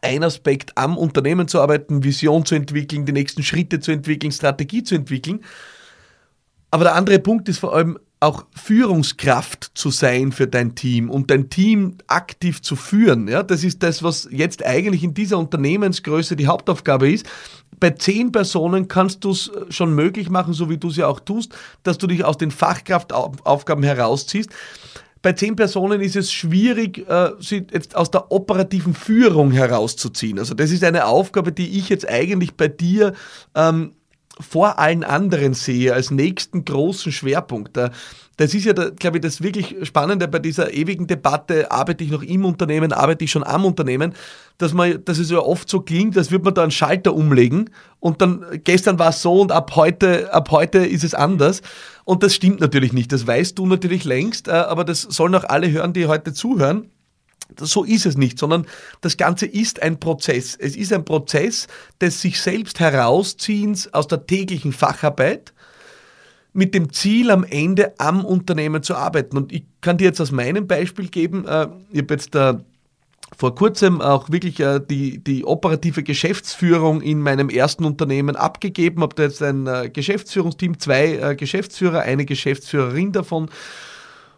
ein 0.00 0.22
Aspekt 0.24 0.76
am 0.76 0.96
Unternehmen 0.96 1.48
zu 1.48 1.60
arbeiten, 1.60 2.04
Vision 2.04 2.46
zu 2.46 2.54
entwickeln, 2.54 3.04
die 3.04 3.12
nächsten 3.12 3.42
Schritte 3.42 3.80
zu 3.80 3.90
entwickeln, 3.90 4.32
Strategie 4.32 4.82
zu 4.82 4.94
entwickeln. 4.94 5.40
Aber 6.70 6.84
der 6.84 6.94
andere 6.94 7.18
Punkt 7.18 7.48
ist 7.48 7.58
vor 7.58 7.74
allem 7.74 7.98
auch 8.22 8.44
Führungskraft 8.54 9.72
zu 9.74 9.90
sein 9.90 10.30
für 10.30 10.46
dein 10.46 10.74
Team 10.74 11.10
und 11.10 11.30
dein 11.30 11.50
Team 11.50 11.98
aktiv 12.06 12.62
zu 12.62 12.76
führen. 12.76 13.26
Ja, 13.26 13.42
das 13.42 13.64
ist 13.64 13.82
das, 13.82 14.02
was 14.02 14.28
jetzt 14.30 14.64
eigentlich 14.64 15.02
in 15.02 15.12
dieser 15.12 15.38
Unternehmensgröße 15.38 16.36
die 16.36 16.46
Hauptaufgabe 16.46 17.10
ist. 17.10 17.26
Bei 17.80 17.90
zehn 17.90 18.30
Personen 18.30 18.86
kannst 18.86 19.24
du 19.24 19.32
es 19.32 19.50
schon 19.70 19.94
möglich 19.94 20.30
machen, 20.30 20.52
so 20.52 20.70
wie 20.70 20.78
du 20.78 20.88
es 20.88 20.96
ja 20.96 21.08
auch 21.08 21.18
tust, 21.18 21.56
dass 21.82 21.98
du 21.98 22.06
dich 22.06 22.24
aus 22.24 22.38
den 22.38 22.52
Fachkraftaufgaben 22.52 23.82
herausziehst. 23.82 24.50
Bei 25.20 25.32
zehn 25.32 25.56
Personen 25.56 26.00
ist 26.00 26.14
es 26.14 26.32
schwierig, 26.32 27.08
äh, 27.08 27.30
sie 27.40 27.66
jetzt 27.72 27.96
aus 27.96 28.10
der 28.10 28.30
operativen 28.30 28.94
Führung 28.94 29.50
herauszuziehen. 29.50 30.38
Also 30.38 30.54
das 30.54 30.70
ist 30.70 30.84
eine 30.84 31.06
Aufgabe, 31.06 31.50
die 31.50 31.78
ich 31.78 31.88
jetzt 31.88 32.08
eigentlich 32.08 32.54
bei 32.54 32.68
dir 32.68 33.14
ähm, 33.54 33.94
vor 34.40 34.78
allen 34.78 35.04
anderen 35.04 35.54
sehe, 35.54 35.92
als 35.94 36.10
nächsten 36.10 36.64
großen 36.64 37.12
Schwerpunkt. 37.12 37.78
Das 38.36 38.54
ist 38.54 38.64
ja, 38.64 38.72
glaube 38.72 39.18
ich, 39.18 39.20
das 39.20 39.42
wirklich 39.42 39.76
Spannende 39.82 40.26
bei 40.26 40.38
dieser 40.38 40.72
ewigen 40.72 41.06
Debatte, 41.06 41.70
arbeite 41.70 42.02
ich 42.02 42.10
noch 42.10 42.22
im 42.22 42.44
Unternehmen, 42.44 42.92
arbeite 42.92 43.24
ich 43.24 43.30
schon 43.30 43.44
am 43.44 43.64
Unternehmen, 43.64 44.14
dass, 44.58 44.72
man, 44.72 45.04
dass 45.04 45.18
es 45.18 45.30
ja 45.30 45.38
oft 45.38 45.68
so 45.68 45.80
klingt, 45.80 46.16
als 46.16 46.30
würde 46.30 46.46
man 46.46 46.54
da 46.54 46.62
einen 46.62 46.70
Schalter 46.70 47.14
umlegen 47.14 47.70
und 48.00 48.22
dann 48.22 48.44
gestern 48.64 48.98
war 48.98 49.10
es 49.10 49.22
so 49.22 49.40
und 49.40 49.52
ab 49.52 49.76
heute, 49.76 50.32
ab 50.32 50.50
heute 50.50 50.78
ist 50.78 51.04
es 51.04 51.14
anders. 51.14 51.62
Und 52.04 52.22
das 52.22 52.34
stimmt 52.34 52.60
natürlich 52.60 52.92
nicht, 52.92 53.12
das 53.12 53.26
weißt 53.26 53.58
du 53.58 53.66
natürlich 53.66 54.04
längst, 54.04 54.48
äh, 54.48 54.52
aber 54.52 54.84
das 54.84 55.02
sollen 55.02 55.34
auch 55.34 55.44
alle 55.44 55.70
hören, 55.70 55.92
die 55.92 56.06
heute 56.06 56.32
zuhören. 56.32 56.90
So 57.60 57.84
ist 57.84 58.06
es 58.06 58.16
nicht, 58.16 58.38
sondern 58.38 58.66
das 59.00 59.16
Ganze 59.16 59.46
ist 59.46 59.82
ein 59.82 59.98
Prozess. 60.00 60.56
Es 60.58 60.76
ist 60.76 60.92
ein 60.92 61.04
Prozess 61.04 61.66
des 62.00 62.20
sich 62.20 62.40
selbst 62.40 62.80
herausziehens 62.80 63.92
aus 63.92 64.08
der 64.08 64.26
täglichen 64.26 64.72
Facharbeit 64.72 65.52
mit 66.52 66.74
dem 66.74 66.92
Ziel, 66.92 67.30
am 67.30 67.44
Ende 67.44 67.94
am 67.98 68.24
Unternehmen 68.24 68.82
zu 68.82 68.94
arbeiten. 68.94 69.36
Und 69.36 69.52
ich 69.52 69.64
kann 69.80 69.98
dir 69.98 70.04
jetzt 70.04 70.20
aus 70.20 70.32
meinem 70.32 70.66
Beispiel 70.66 71.08
geben, 71.08 71.46
äh, 71.46 71.68
ich 71.90 72.02
habe 72.02 72.14
jetzt 72.14 72.34
da 72.34 72.60
vor 73.36 73.54
kurzem 73.54 74.02
auch 74.02 74.30
wirklich 74.30 74.60
äh, 74.60 74.78
die, 74.78 75.18
die 75.18 75.44
operative 75.44 76.02
Geschäftsführung 76.02 77.00
in 77.00 77.20
meinem 77.20 77.48
ersten 77.48 77.84
Unternehmen 77.86 78.36
abgegeben, 78.36 79.02
habe 79.02 79.14
da 79.14 79.22
jetzt 79.22 79.42
ein 79.42 79.66
äh, 79.66 79.88
Geschäftsführungsteam, 79.90 80.78
zwei 80.78 81.34
Geschäftsführer, 81.34 82.00
eine 82.00 82.26
Geschäftsführerin 82.26 83.12
davon 83.12 83.48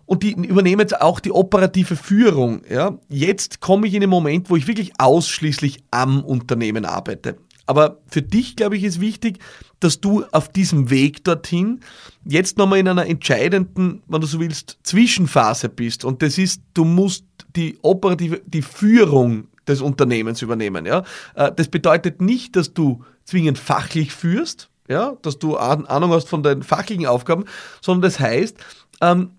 und 0.06 0.22
die 0.22 0.32
übernehmen 0.32 0.80
jetzt 0.80 1.00
auch 1.00 1.20
die 1.20 1.32
operative 1.32 1.96
Führung. 1.96 2.62
Ja. 2.68 2.98
Jetzt 3.08 3.60
komme 3.60 3.86
ich 3.86 3.94
in 3.94 4.00
den 4.00 4.10
Moment, 4.10 4.50
wo 4.50 4.56
ich 4.56 4.66
wirklich 4.66 4.92
ausschließlich 4.98 5.82
am 5.90 6.22
Unternehmen 6.22 6.84
arbeite. 6.84 7.36
Aber 7.66 7.98
für 8.06 8.22
dich, 8.22 8.56
glaube 8.56 8.76
ich, 8.76 8.84
ist 8.84 9.00
wichtig, 9.00 9.38
dass 9.80 10.00
du 10.00 10.24
auf 10.32 10.50
diesem 10.50 10.90
Weg 10.90 11.24
dorthin 11.24 11.80
jetzt 12.24 12.58
nochmal 12.58 12.78
in 12.78 12.88
einer 12.88 13.06
entscheidenden, 13.06 14.02
wenn 14.06 14.20
du 14.20 14.26
so 14.26 14.40
willst, 14.40 14.78
Zwischenphase 14.82 15.68
bist. 15.68 16.04
Und 16.04 16.22
das 16.22 16.36
ist, 16.36 16.60
du 16.74 16.84
musst 16.84 17.24
die 17.56 17.78
operative, 17.82 18.42
die 18.46 18.62
Führung 18.62 19.48
des 19.66 19.80
Unternehmens 19.80 20.42
übernehmen. 20.42 20.84
Ja? 20.84 21.04
Äh, 21.34 21.52
das 21.54 21.68
bedeutet 21.68 22.20
nicht, 22.20 22.56
dass 22.56 22.74
du 22.74 23.02
zwingend 23.24 23.58
fachlich 23.58 24.12
führst, 24.12 24.68
ja, 24.88 25.16
dass 25.22 25.38
du 25.38 25.56
Ahnung 25.56 26.12
hast 26.12 26.28
von 26.28 26.42
deinen 26.42 26.62
fachlichen 26.62 27.06
Aufgaben, 27.06 27.44
sondern 27.80 28.02
das 28.02 28.20
heißt, 28.20 28.58
ähm, 29.00 29.30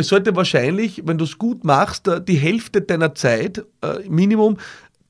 es 0.00 0.08
sollte 0.08 0.34
wahrscheinlich, 0.36 1.02
wenn 1.04 1.18
du 1.18 1.24
es 1.24 1.38
gut 1.38 1.64
machst, 1.64 2.08
äh, 2.08 2.22
die 2.22 2.36
Hälfte 2.36 2.82
deiner 2.82 3.14
Zeit, 3.14 3.64
äh, 3.82 4.08
Minimum, 4.08 4.58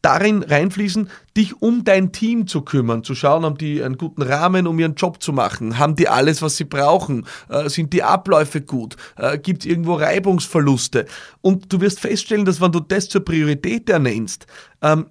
darin 0.03 0.43
reinfließen, 0.43 1.11
dich 1.37 1.61
um 1.61 1.85
dein 1.85 2.11
Team 2.11 2.47
zu 2.47 2.63
kümmern, 2.63 3.05
zu 3.05 3.15
schauen, 3.15 3.45
haben 3.45 3.59
die 3.59 3.83
einen 3.83 3.99
guten 3.99 4.23
Rahmen, 4.23 4.67
um 4.67 4.79
ihren 4.79 4.95
Job 4.95 5.23
zu 5.23 5.33
machen, 5.33 5.79
haben 5.79 5.95
die 5.95 6.09
alles, 6.09 6.41
was 6.41 6.57
sie 6.57 6.65
brauchen, 6.65 7.27
äh, 7.51 7.69
sind 7.69 7.93
die 7.93 8.03
Abläufe 8.03 8.63
gut, 8.63 8.97
gibt 9.43 9.63
es 9.63 9.71
irgendwo 9.71 9.95
Reibungsverluste. 9.95 11.05
Und 11.43 11.71
du 11.71 11.83
wirst 11.83 12.01
feststellen, 12.01 12.47
dass 12.47 12.63
wenn 12.63 12.73
du 12.73 12.81
das 12.81 13.11
zur 13.11 13.25
Priorität 13.25 13.91
ernennst, 13.91 14.47
ähm, 14.81 15.07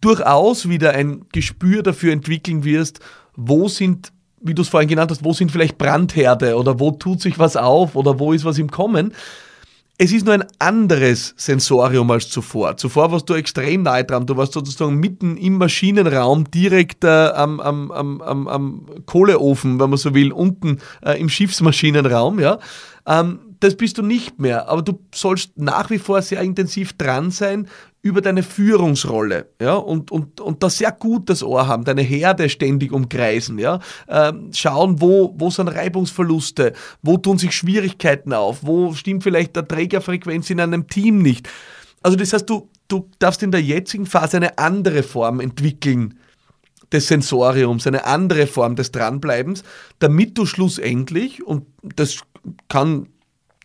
durchaus 0.00 0.68
wieder 0.68 0.92
ein 0.92 1.24
Gespür 1.32 1.82
dafür 1.82 2.12
entwickeln 2.12 2.62
wirst, 2.62 3.00
wo 3.34 3.66
sind 3.66 4.12
wie 4.42 4.54
du 4.54 4.62
es 4.62 4.68
vorhin 4.68 4.88
genannt 4.88 5.10
hast, 5.10 5.24
wo 5.24 5.32
sind 5.32 5.52
vielleicht 5.52 5.78
Brandherde 5.78 6.56
oder 6.56 6.78
wo 6.80 6.90
tut 6.90 7.20
sich 7.20 7.38
was 7.38 7.56
auf 7.56 7.96
oder 7.96 8.18
wo 8.18 8.32
ist 8.32 8.44
was 8.44 8.58
im 8.58 8.70
Kommen. 8.70 9.12
Es 9.98 10.10
ist 10.10 10.24
nur 10.24 10.34
ein 10.34 10.44
anderes 10.58 11.34
Sensorium 11.36 12.10
als 12.10 12.28
zuvor. 12.28 12.76
Zuvor 12.76 13.12
warst 13.12 13.28
du 13.28 13.34
extrem 13.34 13.82
nahe 13.82 14.04
dran. 14.04 14.26
Du 14.26 14.36
warst 14.36 14.52
sozusagen 14.52 14.96
mitten 14.96 15.36
im 15.36 15.58
Maschinenraum, 15.58 16.50
direkt 16.50 17.04
äh, 17.04 17.08
am, 17.08 17.60
am, 17.60 17.90
am, 17.92 18.48
am, 18.48 18.86
Kohleofen, 19.06 19.78
wenn 19.78 19.90
man 19.90 19.98
so 19.98 20.14
will, 20.14 20.32
unten 20.32 20.78
äh, 21.04 21.20
im 21.20 21.28
Schiffsmaschinenraum. 21.28 22.40
Ja? 22.40 22.58
Ähm, 23.06 23.38
das 23.60 23.76
bist 23.76 23.98
du 23.98 24.02
nicht 24.02 24.40
mehr. 24.40 24.68
Aber 24.68 24.82
du 24.82 24.98
sollst 25.14 25.56
nach 25.56 25.90
wie 25.90 25.98
vor 25.98 26.20
sehr 26.22 26.40
intensiv 26.40 26.94
dran 26.94 27.30
sein, 27.30 27.68
über 28.02 28.20
deine 28.20 28.42
Führungsrolle, 28.42 29.46
ja, 29.60 29.74
und, 29.74 30.10
und, 30.10 30.40
und 30.40 30.62
da 30.62 30.68
sehr 30.68 30.90
gut 30.90 31.30
das 31.30 31.42
Ohr 31.44 31.68
haben, 31.68 31.84
deine 31.84 32.02
Herde 32.02 32.48
ständig 32.48 32.92
umkreisen, 32.92 33.60
ja, 33.60 33.78
ähm, 34.08 34.50
schauen, 34.52 35.00
wo, 35.00 35.32
wo 35.38 35.50
sind 35.50 35.68
Reibungsverluste, 35.68 36.72
wo 37.02 37.16
tun 37.16 37.38
sich 37.38 37.52
Schwierigkeiten 37.52 38.32
auf, 38.32 38.58
wo 38.62 38.92
stimmt 38.92 39.22
vielleicht 39.22 39.54
der 39.54 39.68
Trägerfrequenz 39.68 40.50
in 40.50 40.60
einem 40.60 40.88
Team 40.88 41.18
nicht. 41.18 41.48
Also 42.02 42.16
das 42.16 42.32
heißt, 42.32 42.50
du, 42.50 42.68
du 42.88 43.08
darfst 43.20 43.42
in 43.44 43.52
der 43.52 43.62
jetzigen 43.62 44.06
Phase 44.06 44.38
eine 44.38 44.58
andere 44.58 45.04
Form 45.04 45.38
entwickeln 45.38 46.18
des 46.90 47.06
Sensoriums, 47.06 47.86
eine 47.86 48.04
andere 48.04 48.48
Form 48.48 48.74
des 48.74 48.90
Dranbleibens, 48.90 49.62
damit 50.00 50.36
du 50.36 50.44
schlussendlich, 50.44 51.42
und 51.46 51.66
das 51.82 52.18
kann 52.68 53.06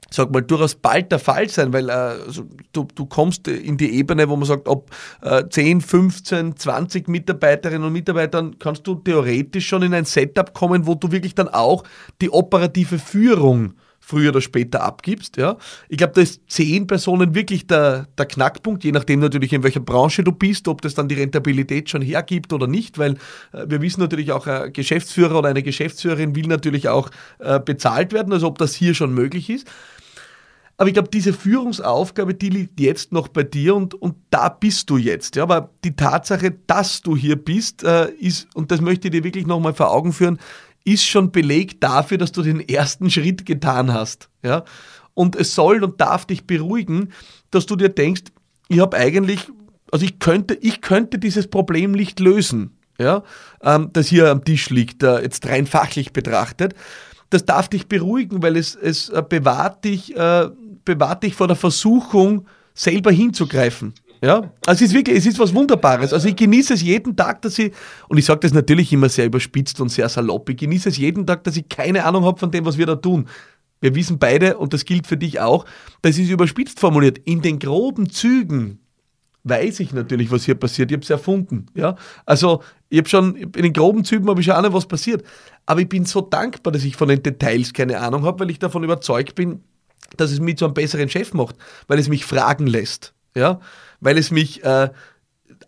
sag 0.10 0.32
mal, 0.32 0.42
durchaus 0.42 0.76
bald 0.76 1.12
der 1.12 1.20
Fall 1.20 1.50
sein, 1.50 1.74
weil 1.74 1.90
äh, 1.90 1.92
also, 1.92 2.46
du, 2.74 2.88
du 2.96 3.06
kommst 3.06 3.48
in 3.48 3.78
die 3.78 3.94
Ebene, 3.96 4.30
wo 4.30 4.36
man 4.36 4.46
sagt, 4.46 4.68
ob 4.68 4.92
äh, 5.22 5.44
10, 5.50 5.82
15, 5.82 6.58
20 6.58 7.08
Mitarbeiterinnen 7.08 7.86
und 7.86 7.94
Mitarbeitern 7.94 8.58
kannst 8.60 8.88
du 8.88 8.96
theoretisch 8.96 9.68
schon 9.68 9.84
in 9.84 9.94
ein 9.94 10.06
Setup 10.06 10.54
kommen, 10.54 10.88
wo 10.88 10.96
du 10.96 11.12
wirklich 11.12 11.36
dann 11.36 11.48
auch 11.48 11.84
die 12.22 12.32
operative 12.32 13.00
Führung 13.00 13.74
früher 14.08 14.30
oder 14.30 14.40
später 14.40 14.84
abgibst. 14.84 15.36
Ja. 15.36 15.58
Ich 15.90 15.98
glaube, 15.98 16.14
da 16.14 16.22
ist 16.22 16.42
zehn 16.48 16.88
Personen 16.88 17.36
wirklich 17.36 17.68
der, 17.68 18.08
der 18.18 18.26
Knackpunkt, 18.26 18.86
je 18.86 18.94
nachdem 18.94 19.20
natürlich, 19.20 19.52
in 19.52 19.64
welcher 19.64 19.82
Branche 19.82 20.24
du 20.24 20.32
bist, 20.32 20.70
ob 20.70 20.82
das 20.82 20.94
dann 20.94 21.10
die 21.10 21.16
Rentabilität 21.16 21.90
schon 21.90 22.02
hergibt 22.02 22.54
oder 22.54 22.68
nicht, 22.68 22.98
weil 22.98 23.16
äh, 23.52 23.66
wir 23.68 23.82
wissen 23.82 24.00
natürlich 24.00 24.32
auch, 24.32 24.48
ein 24.48 24.72
Geschäftsführer 24.72 25.40
oder 25.40 25.50
eine 25.50 25.62
Geschäftsführerin 25.62 26.36
will 26.36 26.48
natürlich 26.48 26.88
auch 26.88 27.10
äh, 27.40 27.60
bezahlt 27.60 28.14
werden, 28.14 28.32
also 28.32 28.48
ob 28.48 28.58
das 28.58 28.74
hier 28.74 28.94
schon 28.94 29.14
möglich 29.14 29.50
ist. 29.50 29.68
Aber 30.78 30.88
ich 30.88 30.94
glaube, 30.94 31.10
diese 31.10 31.34
Führungsaufgabe, 31.34 32.36
die 32.36 32.50
liegt 32.50 32.80
jetzt 32.80 33.12
noch 33.12 33.28
bei 33.28 33.42
dir 33.42 33.76
und, 33.76 33.96
und 33.96 34.16
da 34.30 34.48
bist 34.50 34.90
du 34.92 34.98
jetzt. 34.98 35.36
Ja, 35.36 35.44
aber 35.44 35.72
die 35.84 35.96
Tatsache, 35.96 36.52
dass 36.68 37.02
du 37.02 37.18
hier 37.18 37.36
bist, 37.36 37.84
äh, 37.84 38.10
ist, 38.12 38.48
und 38.56 38.70
das 38.70 38.80
möchte 38.80 39.08
ich 39.08 39.12
dir 39.12 39.24
wirklich 39.24 39.48
nochmal 39.48 39.74
vor 39.74 39.92
Augen 39.92 40.14
führen, 40.14 40.40
ist 40.84 41.04
schon 41.04 41.32
Beleg 41.32 41.82
dafür, 41.82 42.18
dass 42.18 42.32
du 42.32 42.44
den 42.44 42.62
ersten 42.62 43.10
Schritt 43.10 43.46
getan 43.46 43.92
hast. 43.92 44.30
Ja? 44.44 44.64
Und 45.14 45.36
es 45.36 45.56
soll 45.56 45.84
und 45.84 46.00
darf 46.00 46.26
dich 46.26 46.46
beruhigen, 46.46 47.12
dass 47.50 47.66
du 47.66 47.76
dir 47.76 47.90
denkst, 47.90 48.24
ich 48.70 48.80
habe 48.80 48.96
eigentlich, 48.96 49.52
also 49.92 50.06
ich 50.06 50.20
könnte, 50.20 50.54
ich 50.54 50.82
könnte 50.82 51.18
dieses 51.18 51.48
Problem 51.48 51.92
nicht 51.92 52.20
lösen, 52.20 52.78
ja? 53.00 53.24
Ähm, 53.62 53.90
das 53.94 54.08
hier 54.08 54.30
am 54.30 54.44
Tisch 54.44 54.70
liegt, 54.70 55.04
äh, 55.04 55.22
jetzt 55.22 55.48
rein 55.48 55.68
fachlich 55.68 56.14
betrachtet. 56.14 56.74
Das 57.30 57.46
darf 57.46 57.68
dich 57.68 57.88
beruhigen, 57.88 58.42
weil 58.42 58.56
es, 58.56 58.76
es 58.76 59.10
äh, 59.10 59.24
bewahrt, 59.28 59.86
dich, 59.86 60.16
äh, 60.16 60.50
bewahrt 60.88 61.24
dich 61.24 61.36
vor 61.36 61.48
der 61.48 61.56
Versuchung, 61.56 62.46
selber 62.74 63.12
hinzugreifen. 63.12 63.94
Ja, 64.22 64.52
also 64.66 64.84
es 64.84 64.90
ist 64.90 64.94
wirklich, 64.94 65.18
es 65.18 65.26
ist 65.28 65.38
was 65.38 65.54
Wunderbares. 65.54 66.12
Also 66.12 66.28
ich 66.28 66.36
genieße 66.36 66.74
es 66.74 66.82
jeden 66.82 67.16
Tag, 67.16 67.42
dass 67.44 67.60
ich, 67.60 67.72
und 68.08 68.18
ich 68.18 68.26
sage 68.26 68.40
das 68.40 68.54
natürlich 68.54 68.92
immer 68.92 69.10
sehr 69.10 69.26
überspitzt 69.26 69.80
und 69.80 69.90
sehr 69.90 70.10
salopp, 70.10 70.50
ich 70.50 70.58
genieße 70.58 70.90
es 70.90 70.98
jeden 70.98 71.28
Tag, 71.28 71.44
dass 71.44 71.56
ich 71.56 71.70
keine 71.70 72.04
Ahnung 72.04 72.26
habe 72.26 72.40
von 72.40 72.50
dem, 72.50 72.66
was 72.66 72.78
wir 72.78 72.88
da 72.88 72.96
tun. 72.96 73.28
Wir 73.80 73.94
wissen 73.94 74.18
beide, 74.18 74.58
und 74.58 74.74
das 74.74 74.86
gilt 74.86 75.06
für 75.06 75.18
dich 75.18 75.40
auch, 75.40 75.66
das 76.02 76.18
ist 76.18 76.30
überspitzt 76.30 76.80
formuliert. 76.80 77.20
In 77.26 77.44
den 77.44 77.60
groben 77.60 78.10
Zügen 78.10 78.80
weiß 79.44 79.80
ich 79.82 79.94
natürlich, 79.94 80.32
was 80.32 80.46
hier 80.46 80.56
passiert. 80.56 80.90
Ich 80.90 80.96
habe 80.96 81.04
es 81.04 81.10
erfunden. 81.12 81.68
Ja? 81.76 81.96
Also 82.26 82.64
ich 82.90 82.98
habe 82.98 83.10
schon, 83.10 83.36
in 83.36 83.52
den 83.52 83.74
groben 83.74 84.04
Zügen 84.04 84.28
habe 84.30 84.40
ich 84.40 84.48
schon 84.48 84.56
Ahnung, 84.56 84.74
was 84.74 84.88
passiert. 84.88 85.24
Aber 85.68 85.82
ich 85.82 85.90
bin 85.90 86.06
so 86.06 86.22
dankbar, 86.22 86.74
dass 86.74 86.84
ich 86.84 86.96
von 86.96 87.08
den 87.08 87.22
Details 87.22 87.72
keine 87.72 88.00
Ahnung 88.00 88.24
habe, 88.24 88.40
weil 88.40 88.50
ich 88.50 88.58
davon 88.58 88.84
überzeugt 88.84 89.36
bin, 89.36 89.62
dass 90.16 90.32
es 90.32 90.40
mich 90.40 90.58
zu 90.58 90.66
einem 90.66 90.74
besseren 90.74 91.10
Chef 91.10 91.34
macht, 91.34 91.56
weil 91.88 92.00
es 92.00 92.08
mich 92.08 92.26
fragen 92.26 92.68
lässt 92.68 93.14
ja, 93.38 93.60
weil 94.02 94.18
es 94.18 94.32
mich 94.32 94.64
äh, 94.64 94.90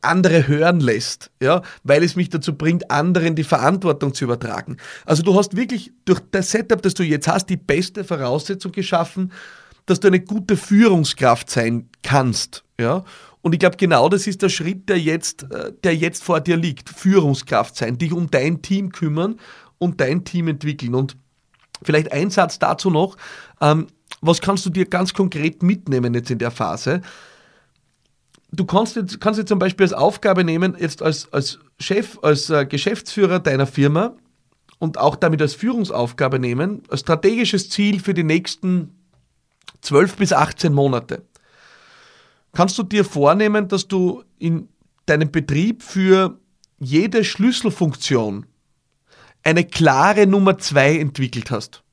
andere 0.02 0.48
hören 0.48 0.80
lässt, 0.80 1.32
ja, 1.42 1.62
weil 1.84 2.04
es 2.04 2.16
mich 2.16 2.30
dazu 2.30 2.56
bringt, 2.56 2.92
anderen 2.92 3.36
die 3.36 3.44
Verantwortung 3.44 4.14
zu 4.14 4.26
übertragen. 4.26 4.78
Also 5.06 5.24
du 5.24 5.36
hast 5.36 5.56
wirklich 5.56 5.92
durch 6.06 6.20
das 6.32 6.52
Setup, 6.52 6.82
das 6.82 6.96
du 6.96 7.04
jetzt 7.04 7.28
hast, 7.28 7.48
die 7.48 7.58
beste 7.58 8.04
Voraussetzung 8.04 8.72
geschaffen, 8.72 9.32
dass 9.86 10.00
du 10.00 10.08
eine 10.08 10.20
gute 10.20 10.58
Führungskraft 10.58 11.50
sein 11.50 11.90
kannst, 12.04 12.64
ja. 12.80 13.04
Und 13.42 13.54
ich 13.54 13.60
glaube, 13.60 13.78
genau 13.78 14.10
das 14.10 14.28
ist 14.28 14.42
der 14.42 14.50
Schritt, 14.50 14.90
der 14.90 15.00
jetzt, 15.00 15.44
äh, 15.44 15.72
der 15.84 15.96
jetzt 15.96 16.24
vor 16.24 16.42
dir 16.42 16.58
liegt. 16.58 16.90
Führungskraft 16.90 17.78
sein, 17.78 17.98
dich 17.98 18.12
um 18.12 18.30
dein 18.30 18.62
Team 18.62 18.92
kümmern 18.92 19.40
und 19.78 20.02
dein 20.02 20.26
Team 20.26 20.50
entwickeln. 20.50 20.94
Und 20.94 21.16
vielleicht 21.82 22.12
ein 22.12 22.32
Satz 22.32 22.60
dazu 22.60 22.90
noch. 22.90 23.16
Ähm, 23.62 23.88
was 24.22 24.42
kannst 24.42 24.66
du 24.66 24.70
dir 24.70 24.86
ganz 24.86 25.14
konkret 25.14 25.64
mitnehmen 25.64 26.14
jetzt 26.14 26.32
in 26.32 26.40
der 26.40 26.52
Phase? 26.52 27.02
du 28.52 28.66
kannst 28.66 28.96
jetzt, 28.96 29.20
kannst 29.20 29.38
jetzt 29.38 29.50
zum 29.50 29.60
Beispiel 29.60 29.86
als 29.86 29.94
Aufgabe 29.94 30.44
nehmen, 30.44 30.76
jetzt 30.80 31.02
als, 31.02 31.32
als 31.34 31.60
Chef, 31.80 32.20
als 32.22 32.50
äh, 32.50 32.66
Geschäftsführer 32.66 33.40
deiner 33.40 33.68
Firma 33.68 34.16
und 34.80 34.98
auch 34.98 35.16
damit 35.16 35.42
als 35.42 35.54
Führungsaufgabe 35.56 36.40
nehmen, 36.40 36.84
als 36.90 37.02
strategisches 37.02 37.70
Ziel 37.70 38.00
für 38.00 38.14
die 38.14 38.24
nächsten 38.24 38.96
12 39.82 40.16
bis 40.18 40.34
18 40.34 40.74
Monate. 40.74 41.24
Kannst 42.54 42.78
du 42.78 42.84
dir 42.84 43.06
vornehmen, 43.06 43.68
dass 43.68 43.88
du 43.88 44.24
in 44.40 44.70
deinem 45.06 45.32
Betrieb 45.32 45.84
für 45.84 46.40
jede 46.80 47.24
Schlüsselfunktion 47.24 48.46
eine 49.44 49.64
klare 49.64 50.26
Nummer 50.26 50.58
2 50.58 50.98
entwickelt 50.98 51.52
hast? 51.52 51.84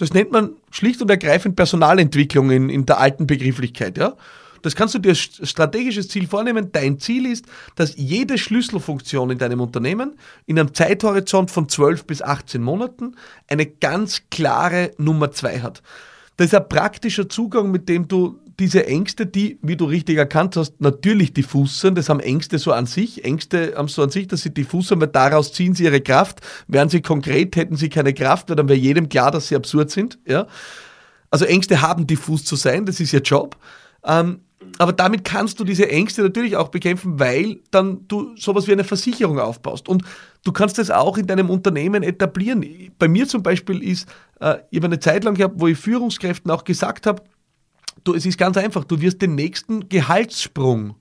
Das 0.00 0.14
nennt 0.14 0.32
man 0.32 0.52
schlicht 0.70 1.02
und 1.02 1.10
ergreifend 1.10 1.56
Personalentwicklung 1.56 2.50
in, 2.50 2.70
in 2.70 2.86
der 2.86 2.98
alten 2.98 3.26
Begrifflichkeit. 3.26 3.98
Ja? 3.98 4.16
Das 4.62 4.74
kannst 4.74 4.94
du 4.94 4.98
dir 4.98 5.10
als 5.10 5.40
strategisches 5.42 6.08
Ziel 6.08 6.26
vornehmen. 6.26 6.72
Dein 6.72 6.98
Ziel 6.98 7.26
ist, 7.26 7.44
dass 7.76 7.96
jede 7.96 8.38
Schlüsselfunktion 8.38 9.30
in 9.30 9.36
deinem 9.36 9.60
Unternehmen 9.60 10.16
in 10.46 10.58
einem 10.58 10.72
Zeithorizont 10.72 11.50
von 11.50 11.68
12 11.68 12.06
bis 12.06 12.22
18 12.22 12.62
Monaten 12.62 13.14
eine 13.46 13.66
ganz 13.66 14.22
klare 14.30 14.92
Nummer 14.96 15.32
2 15.32 15.60
hat. 15.60 15.82
Das 16.38 16.46
ist 16.46 16.54
ein 16.54 16.66
praktischer 16.66 17.28
Zugang, 17.28 17.70
mit 17.70 17.86
dem 17.90 18.08
du 18.08 18.38
diese 18.60 18.86
Ängste, 18.86 19.26
die, 19.26 19.58
wie 19.62 19.76
du 19.76 19.86
richtig 19.86 20.18
erkannt 20.18 20.56
hast, 20.56 20.80
natürlich 20.80 21.32
diffus 21.32 21.80
sind. 21.80 21.96
Das 21.96 22.08
haben 22.08 22.20
Ängste 22.20 22.58
so 22.58 22.72
an 22.72 22.86
sich. 22.86 23.24
Ängste 23.24 23.74
haben 23.76 23.88
so 23.88 24.02
an 24.02 24.10
sich, 24.10 24.28
dass 24.28 24.42
sie 24.42 24.52
diffus 24.52 24.88
sind, 24.88 25.00
weil 25.00 25.08
daraus 25.08 25.52
ziehen 25.52 25.74
sie 25.74 25.84
ihre 25.84 26.00
Kraft. 26.00 26.40
Wären 26.68 26.88
sie 26.88 27.00
konkret, 27.00 27.56
hätten 27.56 27.76
sie 27.76 27.88
keine 27.88 28.14
Kraft, 28.14 28.48
weil 28.48 28.56
dann 28.56 28.68
wäre 28.68 28.78
jedem 28.78 29.08
klar, 29.08 29.30
dass 29.30 29.48
sie 29.48 29.56
absurd 29.56 29.90
sind. 29.90 30.18
Ja? 30.26 30.46
Also 31.30 31.46
Ängste 31.46 31.80
haben 31.80 32.06
diffus 32.06 32.44
zu 32.44 32.54
sein, 32.54 32.86
das 32.86 33.00
ist 33.00 33.12
ihr 33.12 33.22
Job. 33.22 33.56
Ähm, 34.04 34.40
aber 34.78 34.92
damit 34.92 35.24
kannst 35.24 35.58
du 35.58 35.64
diese 35.64 35.88
Ängste 35.90 36.22
natürlich 36.22 36.56
auch 36.56 36.68
bekämpfen, 36.68 37.18
weil 37.18 37.60
dann 37.70 38.06
du 38.08 38.36
sowas 38.36 38.66
wie 38.66 38.72
eine 38.72 38.84
Versicherung 38.84 39.38
aufbaust. 39.38 39.88
Und 39.88 40.04
du 40.44 40.52
kannst 40.52 40.78
das 40.78 40.90
auch 40.90 41.16
in 41.16 41.26
deinem 41.26 41.50
Unternehmen 41.50 42.02
etablieren. 42.02 42.64
Bei 42.98 43.08
mir 43.08 43.26
zum 43.26 43.42
Beispiel 43.42 43.82
ist, 43.82 44.08
äh, 44.40 44.58
ich 44.70 44.78
habe 44.78 44.86
eine 44.86 45.00
Zeit 45.00 45.24
lang 45.24 45.34
gehabt, 45.34 45.54
wo 45.56 45.66
ich 45.66 45.78
Führungskräften 45.78 46.50
auch 46.50 46.64
gesagt 46.64 47.06
habe, 47.06 47.22
du, 48.04 48.14
es 48.14 48.26
ist 48.26 48.38
ganz 48.38 48.56
einfach, 48.56 48.84
du 48.84 49.00
wirst 49.00 49.22
den 49.22 49.34
nächsten 49.34 49.88
Gehaltssprung, 49.88 50.94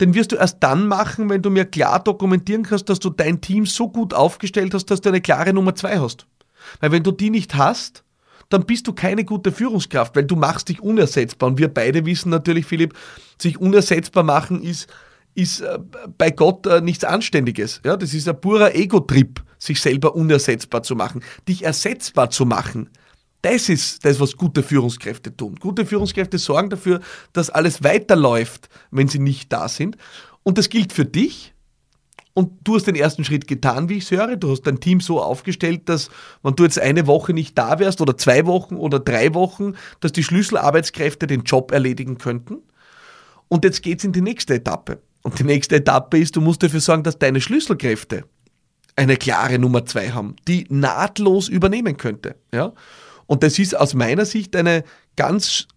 den 0.00 0.14
wirst 0.14 0.32
du 0.32 0.36
erst 0.36 0.58
dann 0.60 0.86
machen, 0.86 1.28
wenn 1.28 1.42
du 1.42 1.50
mir 1.50 1.64
klar 1.64 2.02
dokumentieren 2.02 2.62
kannst, 2.62 2.88
dass 2.88 3.00
du 3.00 3.10
dein 3.10 3.40
Team 3.40 3.66
so 3.66 3.88
gut 3.88 4.14
aufgestellt 4.14 4.74
hast, 4.74 4.86
dass 4.86 5.00
du 5.00 5.08
eine 5.08 5.20
klare 5.20 5.52
Nummer 5.52 5.74
zwei 5.74 5.98
hast. 5.98 6.26
Weil 6.80 6.92
wenn 6.92 7.02
du 7.02 7.10
die 7.10 7.30
nicht 7.30 7.54
hast, 7.56 8.04
dann 8.48 8.64
bist 8.64 8.86
du 8.86 8.92
keine 8.92 9.24
gute 9.24 9.52
Führungskraft, 9.52 10.16
weil 10.16 10.24
du 10.24 10.36
machst 10.36 10.68
dich 10.68 10.80
unersetzbar. 10.80 11.48
Und 11.48 11.58
wir 11.58 11.68
beide 11.68 12.06
wissen 12.06 12.30
natürlich, 12.30 12.66
Philipp, 12.66 12.94
sich 13.40 13.60
unersetzbar 13.60 14.22
machen 14.22 14.62
ist, 14.62 14.88
ist 15.34 15.60
äh, 15.60 15.78
bei 16.16 16.30
Gott 16.30 16.66
äh, 16.66 16.80
nichts 16.80 17.04
Anständiges. 17.04 17.80
Ja, 17.84 17.96
das 17.96 18.14
ist 18.14 18.28
ein 18.28 18.40
purer 18.40 18.74
Ego-Trip, 18.74 19.42
sich 19.58 19.80
selber 19.80 20.14
unersetzbar 20.14 20.82
zu 20.82 20.96
machen, 20.96 21.22
dich 21.46 21.64
ersetzbar 21.64 22.30
zu 22.30 22.46
machen. 22.46 22.90
Das 23.42 23.68
ist 23.68 24.04
das, 24.04 24.18
was 24.18 24.36
gute 24.36 24.62
Führungskräfte 24.62 25.36
tun. 25.36 25.56
Gute 25.60 25.86
Führungskräfte 25.86 26.38
sorgen 26.38 26.70
dafür, 26.70 27.00
dass 27.32 27.50
alles 27.50 27.84
weiterläuft, 27.84 28.68
wenn 28.90 29.08
sie 29.08 29.20
nicht 29.20 29.52
da 29.52 29.68
sind. 29.68 29.96
Und 30.42 30.58
das 30.58 30.68
gilt 30.68 30.92
für 30.92 31.04
dich, 31.04 31.54
und 32.38 32.52
du 32.62 32.76
hast 32.76 32.86
den 32.86 32.94
ersten 32.94 33.24
Schritt 33.24 33.48
getan, 33.48 33.88
wie 33.88 33.94
ich 33.94 34.04
es 34.04 34.12
höre. 34.12 34.36
Du 34.36 34.52
hast 34.52 34.62
dein 34.62 34.78
Team 34.78 35.00
so 35.00 35.20
aufgestellt, 35.20 35.88
dass, 35.88 36.08
wenn 36.44 36.54
du 36.54 36.62
jetzt 36.62 36.78
eine 36.78 37.08
Woche 37.08 37.32
nicht 37.32 37.58
da 37.58 37.80
wärst 37.80 38.00
oder 38.00 38.16
zwei 38.16 38.46
Wochen 38.46 38.76
oder 38.76 39.00
drei 39.00 39.34
Wochen, 39.34 39.72
dass 39.98 40.12
die 40.12 40.22
Schlüsselarbeitskräfte 40.22 41.26
den 41.26 41.42
Job 41.42 41.72
erledigen 41.72 42.16
könnten. 42.16 42.58
Und 43.48 43.64
jetzt 43.64 43.82
geht 43.82 43.98
es 43.98 44.04
in 44.04 44.12
die 44.12 44.20
nächste 44.20 44.54
Etappe. 44.54 45.02
Und 45.22 45.40
die 45.40 45.42
nächste 45.42 45.74
Etappe 45.74 46.16
ist, 46.16 46.36
du 46.36 46.40
musst 46.40 46.62
dafür 46.62 46.78
sorgen, 46.78 47.02
dass 47.02 47.18
deine 47.18 47.40
Schlüsselkräfte 47.40 48.22
eine 48.94 49.16
klare 49.16 49.58
Nummer 49.58 49.84
zwei 49.84 50.10
haben, 50.10 50.36
die 50.46 50.64
nahtlos 50.68 51.48
übernehmen 51.48 51.96
könnte. 51.96 52.36
Ja? 52.54 52.72
Und 53.28 53.44
das 53.44 53.60
ist 53.60 53.76
aus 53.76 53.94
meiner 53.94 54.24
Sicht 54.24 54.56
eine 54.56 54.82
ganz 55.14 55.68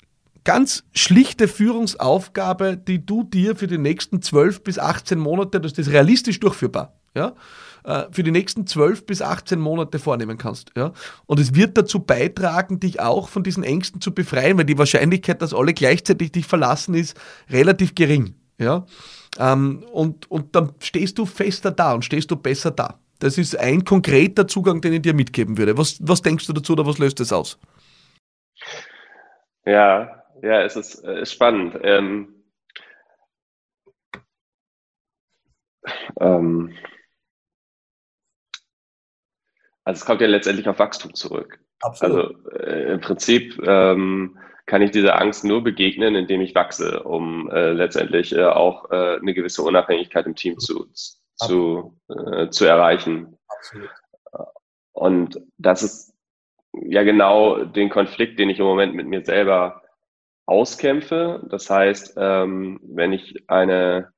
ganz 0.43 0.83
schlichte 0.95 1.47
Führungsaufgabe, 1.47 2.75
die 2.75 3.05
du 3.05 3.23
dir 3.23 3.55
für 3.55 3.67
die 3.67 3.77
nächsten 3.77 4.23
12 4.23 4.63
bis 4.63 4.79
18 4.79 5.19
Monate, 5.19 5.61
das 5.61 5.73
ist 5.73 5.91
realistisch 5.91 6.39
durchführbar, 6.39 6.95
ja, 7.15 7.35
äh, 7.83 8.05
für 8.11 8.23
die 8.23 8.31
nächsten 8.31 8.65
12 8.65 9.05
bis 9.05 9.21
18 9.21 9.59
Monate 9.59 9.99
vornehmen 9.99 10.37
kannst. 10.37 10.71
Ja? 10.75 10.93
Und 11.25 11.39
es 11.39 11.53
wird 11.53 11.77
dazu 11.77 11.99
beitragen, 11.99 12.79
dich 12.79 12.99
auch 12.99 13.29
von 13.29 13.43
diesen 13.43 13.63
Ängsten 13.63 14.01
zu 14.01 14.13
befreien, 14.13 14.57
weil 14.57 14.65
die 14.65 14.77
Wahrscheinlichkeit, 14.77 15.41
dass 15.41 15.53
alle 15.53 15.73
gleichzeitig 15.73 16.31
dich 16.31 16.47
verlassen, 16.47 16.95
ist 16.95 17.15
relativ 17.49 17.93
gering. 17.93 18.35
Ja? 18.57 18.85
Ähm, 19.37 19.83
und, 19.91 20.29
und 20.31 20.55
dann 20.55 20.71
stehst 20.79 21.17
du 21.17 21.25
fester 21.25 21.71
da 21.71 21.93
und 21.93 22.05
stehst 22.05 22.31
du 22.31 22.35
besser 22.35 22.71
da. 22.71 22.99
Das 23.21 23.37
ist 23.37 23.55
ein 23.55 23.85
konkreter 23.85 24.47
Zugang, 24.47 24.81
den 24.81 24.93
ich 24.93 25.03
dir 25.03 25.13
mitgeben 25.13 25.59
würde. 25.59 25.77
Was, 25.77 25.99
was 26.01 26.23
denkst 26.23 26.47
du 26.47 26.53
dazu 26.53 26.73
oder 26.73 26.87
was 26.87 26.97
löst 26.97 27.19
das 27.19 27.31
aus? 27.31 27.59
Ja, 29.63 30.23
ja, 30.41 30.63
es 30.63 30.75
ist, 30.75 31.03
äh, 31.03 31.23
spannend. 31.23 31.77
Ähm, 31.83 32.43
ähm, 36.19 36.75
also 39.83 39.99
es 39.99 40.05
kommt 40.05 40.21
ja 40.21 40.27
letztendlich 40.27 40.67
auf 40.67 40.79
Wachstum 40.79 41.13
zurück. 41.13 41.59
Absolut. 41.81 42.43
Also 42.43 42.49
äh, 42.57 42.93
im 42.93 43.01
Prinzip 43.01 43.61
ähm, 43.67 44.39
kann 44.65 44.81
ich 44.81 44.89
dieser 44.89 45.21
Angst 45.21 45.43
nur 45.43 45.63
begegnen, 45.63 46.15
indem 46.15 46.41
ich 46.41 46.55
wachse, 46.55 47.03
um 47.03 47.51
äh, 47.51 47.71
letztendlich 47.71 48.35
äh, 48.35 48.45
auch 48.45 48.89
äh, 48.89 49.17
eine 49.17 49.35
gewisse 49.35 49.61
Unabhängigkeit 49.61 50.25
im 50.25 50.35
Team 50.35 50.57
zu, 50.57 50.87
zu, 51.35 51.97
äh, 52.09 52.49
zu 52.49 52.65
erreichen. 52.65 53.37
Absolut. 53.47 53.89
Und 54.93 55.41
das 55.57 55.83
ist 55.83 56.13
ja 56.73 57.03
genau 57.03 57.65
den 57.65 57.89
Konflikt, 57.89 58.39
den 58.39 58.49
ich 58.49 58.59
im 58.59 58.65
Moment 58.65 58.93
mit 58.93 59.07
mir 59.07 59.25
selber 59.25 59.81
auskämpfe. 60.45 61.45
Das 61.49 61.69
heißt, 61.69 62.15
ähm, 62.17 62.79
wenn 62.83 63.13
ich 63.13 63.43
eine, 63.47 64.11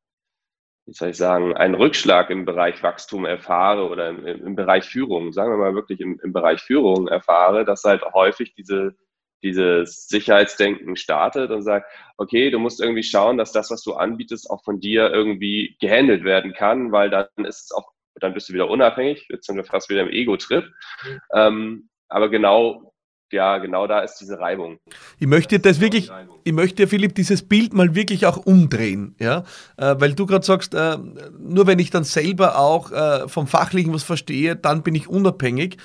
wie 0.86 0.94
soll 0.94 1.10
ich 1.10 1.18
sagen, 1.18 1.56
einen 1.56 1.76
Rückschlag 1.76 2.30
im 2.30 2.46
Bereich 2.46 2.82
Wachstum 2.84 3.26
erfahre 3.26 3.88
oder 3.90 4.10
im, 4.10 4.26
im 4.26 4.56
Bereich 4.56 4.86
Führung, 4.86 5.32
sagen 5.32 5.52
wir 5.52 5.58
mal 5.58 5.76
wirklich 5.76 6.00
im, 6.02 6.20
im 6.24 6.34
Bereich 6.34 6.62
Führung 6.62 7.08
erfahre, 7.08 7.66
dass 7.66 7.84
halt 7.84 8.04
häufig 8.14 8.54
diese 8.56 8.96
dieses 9.44 10.08
Sicherheitsdenken 10.08 10.96
startet 10.96 11.52
und 11.52 11.62
sagt, 11.62 11.92
okay, 12.18 12.50
du 12.50 12.60
musst 12.60 12.82
irgendwie 12.82 13.04
schauen, 13.04 13.38
dass 13.38 13.52
das, 13.52 13.70
was 13.70 13.84
du 13.84 13.94
anbietest, 13.94 14.50
auch 14.50 14.64
von 14.64 14.80
dir 14.80 15.12
irgendwie 15.12 15.76
gehandelt 15.80 16.24
werden 16.24 16.54
kann, 16.54 16.92
weil 16.92 17.10
dann 17.10 17.28
ist 17.46 17.66
es 17.66 17.72
auch, 17.72 17.92
dann 18.16 18.34
bist 18.34 18.50
du 18.50 18.54
wieder 18.54 18.70
unabhängig, 18.70 19.28
jetzt 19.30 19.46
sind 19.46 19.58
wir 19.58 19.66
fast 19.66 19.90
wieder 19.90 20.02
im 20.02 20.10
Ego-Trip. 20.10 20.66
Mhm. 20.66 21.20
Ähm, 21.34 21.90
aber 22.10 22.30
genau 22.30 22.94
ja, 23.34 23.58
genau 23.58 23.88
da 23.88 24.02
ist 24.02 24.18
diese 24.18 24.40
Reibung. 24.40 24.80
Ich 25.20 25.28
möchte 25.28 25.60
das, 25.60 25.74
das 25.74 25.82
wirklich, 25.82 26.10
ich 26.44 26.54
möchte, 26.54 26.88
Philipp, 26.88 27.16
dieses 27.16 27.42
Bild 27.42 27.74
mal 27.74 27.96
wirklich 27.96 28.26
auch 28.28 28.38
umdrehen, 28.38 29.16
ja, 29.20 29.44
äh, 29.78 29.96
weil 29.98 30.14
du 30.14 30.26
gerade 30.26 30.46
sagst, 30.46 30.76
äh, 30.76 30.98
nur 31.38 31.68
wenn 31.68 31.80
ich 31.80 31.90
dann 31.90 32.04
selber 32.04 32.60
auch 32.60 32.92
äh, 32.92 33.28
vom 33.28 33.48
Fachlichen 33.48 33.94
was 33.94 34.04
verstehe, 34.04 34.56
dann 34.56 34.84
bin 34.84 34.96
ich 34.96 35.10
unabhängig. 35.10 35.78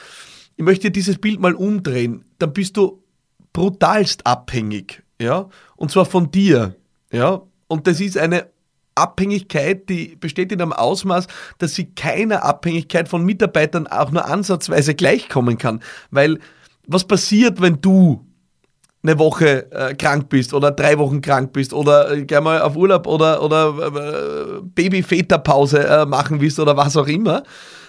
Ich 0.57 0.65
möchte 0.65 0.91
dieses 0.91 1.19
Bild 1.19 1.41
mal 1.41 1.55
umdrehen, 1.55 2.25
dann 2.39 2.53
bist 2.53 2.77
du 2.77 3.03
brutalst 3.59 4.25
abhängig, 4.25 5.03
ja, 5.21 5.49
und 5.75 5.91
zwar 5.91 6.05
von 6.05 6.31
dir, 6.31 6.77
ja, 7.11 7.43
und 7.67 7.89
das 7.89 7.99
ist 8.01 8.17
eine 8.17 8.47
Abhängigkeit, 8.95 9.89
die 9.89 10.15
besteht 10.15 10.53
in 10.53 10.63
einem 10.63 10.73
Ausmaß, 10.73 11.27
dass 11.59 11.75
sie 11.75 11.87
keiner 11.87 12.45
Abhängigkeit 12.45 13.09
von 13.09 13.25
Mitarbeitern 13.25 13.89
auch 13.89 14.13
nur 14.13 14.27
ansatzweise 14.27 14.95
gleichkommen 14.95 15.59
kann. 15.59 15.81
Weil 16.13 16.39
was 16.87 17.05
passiert, 17.05 17.61
wenn 17.61 17.81
du 17.81 18.25
eine 19.03 19.19
Woche 19.19 19.71
äh, 19.73 19.95
krank 19.95 20.29
bist 20.29 20.55
oder 20.55 20.71
drei 20.71 20.97
Wochen 20.99 21.21
krank 21.21 21.53
bist 21.53 21.73
oder 21.73 22.13
äh, 22.13 22.25
gleich 22.25 22.41
mal 22.41 22.63
auf 22.63 22.77
Urlaub 22.77 23.09
oder, 23.09 23.43
oder 23.43 24.59
äh, 24.59 24.61
Baby-Väterpause 24.63 25.85
äh, 25.85 26.07
machen 26.07 26.41
willst 26.41 26.61
oder 26.61 26.77
was 26.77 26.97
auch 26.97 27.09
immer. 27.09 27.43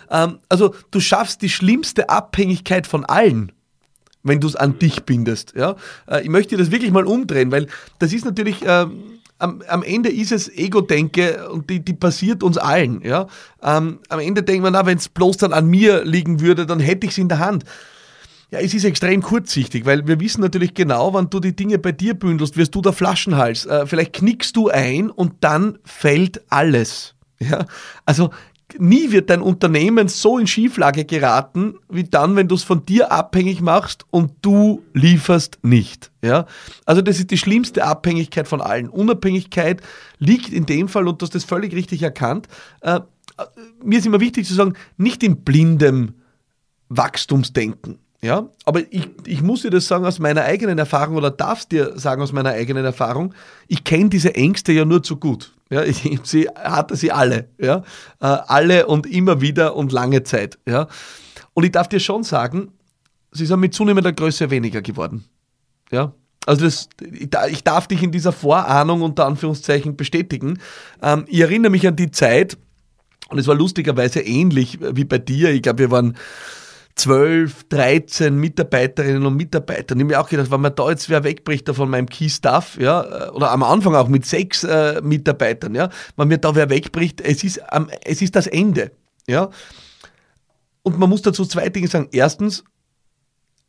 Ähm, 0.09 0.39
also 0.49 0.73
du 0.89 0.99
schaffst 0.99 1.43
die 1.43 1.49
schlimmste 1.49 2.09
Abhängigkeit 2.09 2.87
von 2.87 3.05
allen 3.05 3.51
wenn 4.23 4.39
du 4.39 4.47
es 4.47 4.55
an 4.55 4.79
dich 4.79 5.03
bindest. 5.03 5.53
Ja? 5.55 5.75
Äh, 6.07 6.23
ich 6.23 6.29
möchte 6.29 6.57
das 6.57 6.71
wirklich 6.71 6.91
mal 6.91 7.05
umdrehen, 7.05 7.51
weil 7.51 7.67
das 7.99 8.13
ist 8.13 8.25
natürlich, 8.25 8.63
ähm, 8.65 9.19
am, 9.37 9.61
am 9.67 9.83
Ende 9.83 10.09
ist 10.09 10.31
es 10.31 10.49
Ego-Denke 10.49 11.49
und 11.49 11.69
die, 11.69 11.79
die 11.79 11.93
passiert 11.93 12.43
uns 12.43 12.57
allen. 12.57 13.01
Ja? 13.01 13.27
Ähm, 13.63 13.99
am 14.09 14.19
Ende 14.19 14.43
denkt 14.43 14.63
man, 14.63 14.85
wenn 14.85 14.97
es 14.97 15.09
bloß 15.09 15.37
dann 15.37 15.53
an 15.53 15.67
mir 15.67 16.03
liegen 16.03 16.41
würde, 16.41 16.65
dann 16.65 16.79
hätte 16.79 17.05
ich 17.05 17.13
es 17.13 17.17
in 17.17 17.29
der 17.29 17.39
Hand. 17.39 17.63
Ja, 18.51 18.59
es 18.59 18.73
ist 18.73 18.83
extrem 18.83 19.21
kurzsichtig, 19.21 19.85
weil 19.85 20.07
wir 20.07 20.19
wissen 20.19 20.41
natürlich 20.41 20.73
genau, 20.73 21.13
wann 21.13 21.29
du 21.29 21.39
die 21.39 21.55
Dinge 21.55 21.77
bei 21.77 21.91
dir 21.91 22.15
bündelst, 22.15 22.57
wirst 22.57 22.73
du 22.73 22.81
der 22.81 22.93
Flaschenhals. 22.93 23.67
Äh, 23.67 23.85
vielleicht 23.85 24.13
knickst 24.13 24.55
du 24.55 24.69
ein 24.69 25.11
und 25.11 25.35
dann 25.41 25.77
fällt 25.85 26.41
alles. 26.49 27.15
Ja, 27.41 27.65
also 28.05 28.31
nie 28.77 29.11
wird 29.11 29.29
dein 29.29 29.41
Unternehmen 29.41 30.07
so 30.07 30.37
in 30.37 30.47
Schieflage 30.47 31.05
geraten, 31.05 31.75
wie 31.89 32.03
dann, 32.03 32.35
wenn 32.35 32.47
du 32.47 32.55
es 32.55 32.63
von 32.63 32.85
dir 32.85 33.11
abhängig 33.11 33.61
machst 33.61 34.05
und 34.11 34.33
du 34.41 34.83
lieferst 34.93 35.59
nicht. 35.63 36.11
Ja? 36.21 36.45
Also 36.85 37.01
das 37.01 37.19
ist 37.19 37.31
die 37.31 37.37
schlimmste 37.37 37.83
Abhängigkeit 37.83 38.47
von 38.47 38.61
allen. 38.61 38.89
Unabhängigkeit 38.89 39.81
liegt 40.19 40.53
in 40.53 40.65
dem 40.65 40.87
Fall, 40.87 41.07
und 41.07 41.21
du 41.21 41.25
hast 41.25 41.35
das 41.35 41.43
völlig 41.43 41.73
richtig 41.73 42.03
erkannt, 42.03 42.47
äh, 42.81 42.97
äh 42.97 43.01
mir 43.83 43.99
ist 43.99 44.05
immer 44.05 44.19
wichtig 44.19 44.45
zu 44.45 44.53
sagen, 44.53 44.73
nicht 44.97 45.23
in 45.23 45.43
blindem 45.43 46.13
Wachstumsdenken. 46.89 47.99
Ja, 48.21 48.49
aber 48.65 48.81
ich, 48.91 49.09
ich 49.25 49.41
muss 49.41 49.61
dir 49.61 49.69
das 49.69 49.87
sagen 49.87 50.05
aus 50.05 50.19
meiner 50.19 50.43
eigenen 50.43 50.77
Erfahrung 50.77 51.15
oder 51.15 51.31
darf 51.31 51.65
dir 51.65 51.97
sagen 51.97 52.21
aus 52.21 52.33
meiner 52.33 52.49
eigenen 52.49 52.83
Erfahrung. 52.83 53.33
Ich 53.69 53.85
kenne 53.85 54.09
diese 54.09 54.35
Ängste 54.35 54.73
ja 54.73 54.83
nur 54.83 55.01
zu 55.01 55.15
gut. 55.15 55.53
Ja, 55.69 55.83
ich 55.83 56.19
sie, 56.23 56.49
hatte 56.49 56.97
sie 56.97 57.11
alle. 57.11 57.47
Ja, 57.57 57.83
äh, 58.19 58.25
alle 58.25 58.87
und 58.87 59.05
immer 59.07 59.39
wieder 59.39 59.75
und 59.75 59.93
lange 59.93 60.23
Zeit. 60.23 60.57
Ja, 60.67 60.87
und 61.53 61.63
ich 61.63 61.71
darf 61.71 61.87
dir 61.87 62.01
schon 62.01 62.23
sagen, 62.23 62.73
sie 63.31 63.45
sind 63.45 63.59
mit 63.61 63.73
zunehmender 63.73 64.11
Größe 64.11 64.49
weniger 64.49 64.81
geworden. 64.81 65.23
Ja, 65.89 66.13
also 66.45 66.65
das, 66.65 66.89
ich 67.49 67.63
darf 67.63 67.87
dich 67.87 68.03
in 68.03 68.11
dieser 68.11 68.33
Vorahnung 68.33 69.01
unter 69.01 69.27
Anführungszeichen 69.27 69.95
bestätigen. 69.95 70.59
Ähm, 71.01 71.23
ich 71.27 71.39
erinnere 71.39 71.71
mich 71.71 71.87
an 71.87 71.95
die 71.95 72.11
Zeit, 72.11 72.57
und 73.29 73.37
es 73.37 73.47
war 73.47 73.55
lustigerweise 73.55 74.21
ähnlich 74.21 74.79
wie 74.81 75.05
bei 75.05 75.19
dir. 75.19 75.51
Ich 75.51 75.61
glaube, 75.61 75.79
wir 75.79 75.91
waren 75.91 76.17
12, 76.99 77.69
13 77.69 78.35
Mitarbeiterinnen 78.35 79.25
und 79.25 79.35
Mitarbeiter. 79.35 79.95
Und 79.95 79.99
ich 79.99 80.03
habe 80.03 80.13
mir 80.13 80.19
auch 80.19 80.27
gedacht, 80.27 80.51
wenn 80.51 80.59
man 80.59 80.75
da 80.75 80.89
jetzt 80.89 81.09
wer 81.09 81.23
wegbricht 81.23 81.69
von 81.69 81.89
meinem 81.89 82.09
Key-Staff, 82.09 82.77
ja, 82.77 83.27
äh, 83.27 83.29
oder 83.29 83.51
am 83.51 83.63
Anfang 83.63 83.95
auch 83.95 84.09
mit 84.09 84.25
sechs 84.25 84.65
äh, 84.65 85.01
Mitarbeitern, 85.01 85.75
ja, 85.75 85.89
wenn 86.17 86.27
mir 86.27 86.39
da 86.39 86.55
wer 86.55 86.69
wegbricht, 86.69 87.21
es 87.21 87.43
ist, 87.45 87.61
ähm, 87.71 87.89
es 88.03 88.21
ist 88.21 88.35
das 88.35 88.47
Ende, 88.47 88.91
ja. 89.27 89.49
Und 90.83 90.99
man 90.99 91.09
muss 91.09 91.21
dazu 91.21 91.45
zwei 91.45 91.69
Dinge 91.69 91.87
sagen. 91.87 92.09
Erstens, 92.11 92.65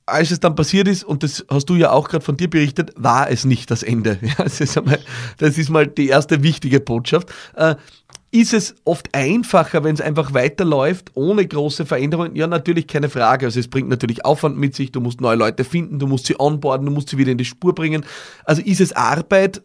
als 0.06 0.32
es 0.32 0.40
dann 0.40 0.56
passiert 0.56 0.88
ist, 0.88 1.04
und 1.04 1.22
das 1.22 1.44
hast 1.48 1.66
du 1.66 1.76
ja 1.76 1.92
auch 1.92 2.08
gerade 2.08 2.24
von 2.24 2.36
dir 2.36 2.50
berichtet, 2.50 2.92
war 2.96 3.30
es 3.30 3.44
nicht 3.44 3.70
das 3.70 3.84
Ende. 3.84 4.18
Ja, 4.22 4.44
das, 4.44 4.60
ist 4.60 4.76
einmal, 4.76 4.98
das 5.38 5.56
ist 5.56 5.70
mal 5.70 5.86
die 5.86 6.08
erste 6.08 6.42
wichtige 6.42 6.80
Botschaft. 6.80 7.32
Äh, 7.54 7.76
ist 8.32 8.54
es 8.54 8.76
oft 8.84 9.12
einfacher, 9.12 9.82
wenn 9.82 9.94
es 9.94 10.00
einfach 10.00 10.34
weiterläuft, 10.34 11.10
ohne 11.14 11.46
große 11.46 11.84
Veränderungen? 11.84 12.36
Ja, 12.36 12.46
natürlich 12.46 12.86
keine 12.86 13.08
Frage. 13.08 13.46
Also 13.46 13.58
es 13.58 13.68
bringt 13.68 13.88
natürlich 13.88 14.24
Aufwand 14.24 14.56
mit 14.56 14.74
sich, 14.74 14.92
du 14.92 15.00
musst 15.00 15.20
neue 15.20 15.36
Leute 15.36 15.64
finden, 15.64 15.98
du 15.98 16.06
musst 16.06 16.26
sie 16.26 16.38
onboarden, 16.38 16.86
du 16.86 16.92
musst 16.92 17.08
sie 17.08 17.18
wieder 17.18 17.32
in 17.32 17.38
die 17.38 17.44
Spur 17.44 17.74
bringen. 17.74 18.04
Also 18.44 18.62
ist 18.62 18.80
es 18.80 18.92
Arbeit? 18.92 19.62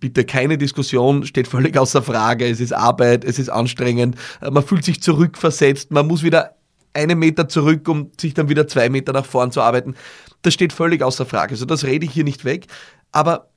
Bitte 0.00 0.24
keine 0.24 0.58
Diskussion, 0.58 1.24
steht 1.24 1.46
völlig 1.46 1.78
außer 1.78 2.02
Frage. 2.02 2.48
Es 2.48 2.58
ist 2.58 2.72
Arbeit, 2.72 3.24
es 3.24 3.38
ist 3.38 3.50
anstrengend, 3.50 4.16
man 4.40 4.64
fühlt 4.64 4.84
sich 4.84 5.00
zurückversetzt, 5.00 5.92
man 5.92 6.08
muss 6.08 6.24
wieder 6.24 6.56
einen 6.94 7.20
Meter 7.20 7.48
zurück, 7.48 7.88
um 7.88 8.10
sich 8.20 8.34
dann 8.34 8.48
wieder 8.48 8.66
zwei 8.66 8.88
Meter 8.88 9.12
nach 9.12 9.24
vorn 9.24 9.52
zu 9.52 9.60
arbeiten. 9.60 9.94
Das 10.42 10.54
steht 10.54 10.72
völlig 10.72 11.02
außer 11.02 11.24
Frage. 11.24 11.52
Also 11.52 11.66
das 11.66 11.84
rede 11.84 12.04
ich 12.04 12.12
hier 12.12 12.24
nicht 12.24 12.44
weg. 12.44 12.66
Aber 13.12 13.51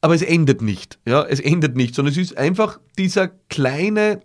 aber 0.00 0.14
es 0.14 0.22
endet 0.22 0.62
nicht. 0.62 0.98
Ja, 1.04 1.22
es 1.24 1.40
endet 1.40 1.76
nicht, 1.76 1.94
sondern 1.94 2.12
es 2.12 2.18
ist 2.18 2.36
einfach 2.36 2.80
dieser 2.98 3.28
kleine 3.28 4.20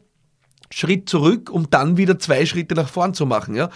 Schritt 0.71 1.09
zurück, 1.09 1.49
um 1.49 1.69
dann 1.69 1.97
wieder 1.97 2.19
zwei 2.19 2.45
Schritte 2.45 2.75
nach 2.75 2.89
vorn 2.89 3.13
zu 3.13 3.25
machen. 3.25 3.55
Ja. 3.55 3.69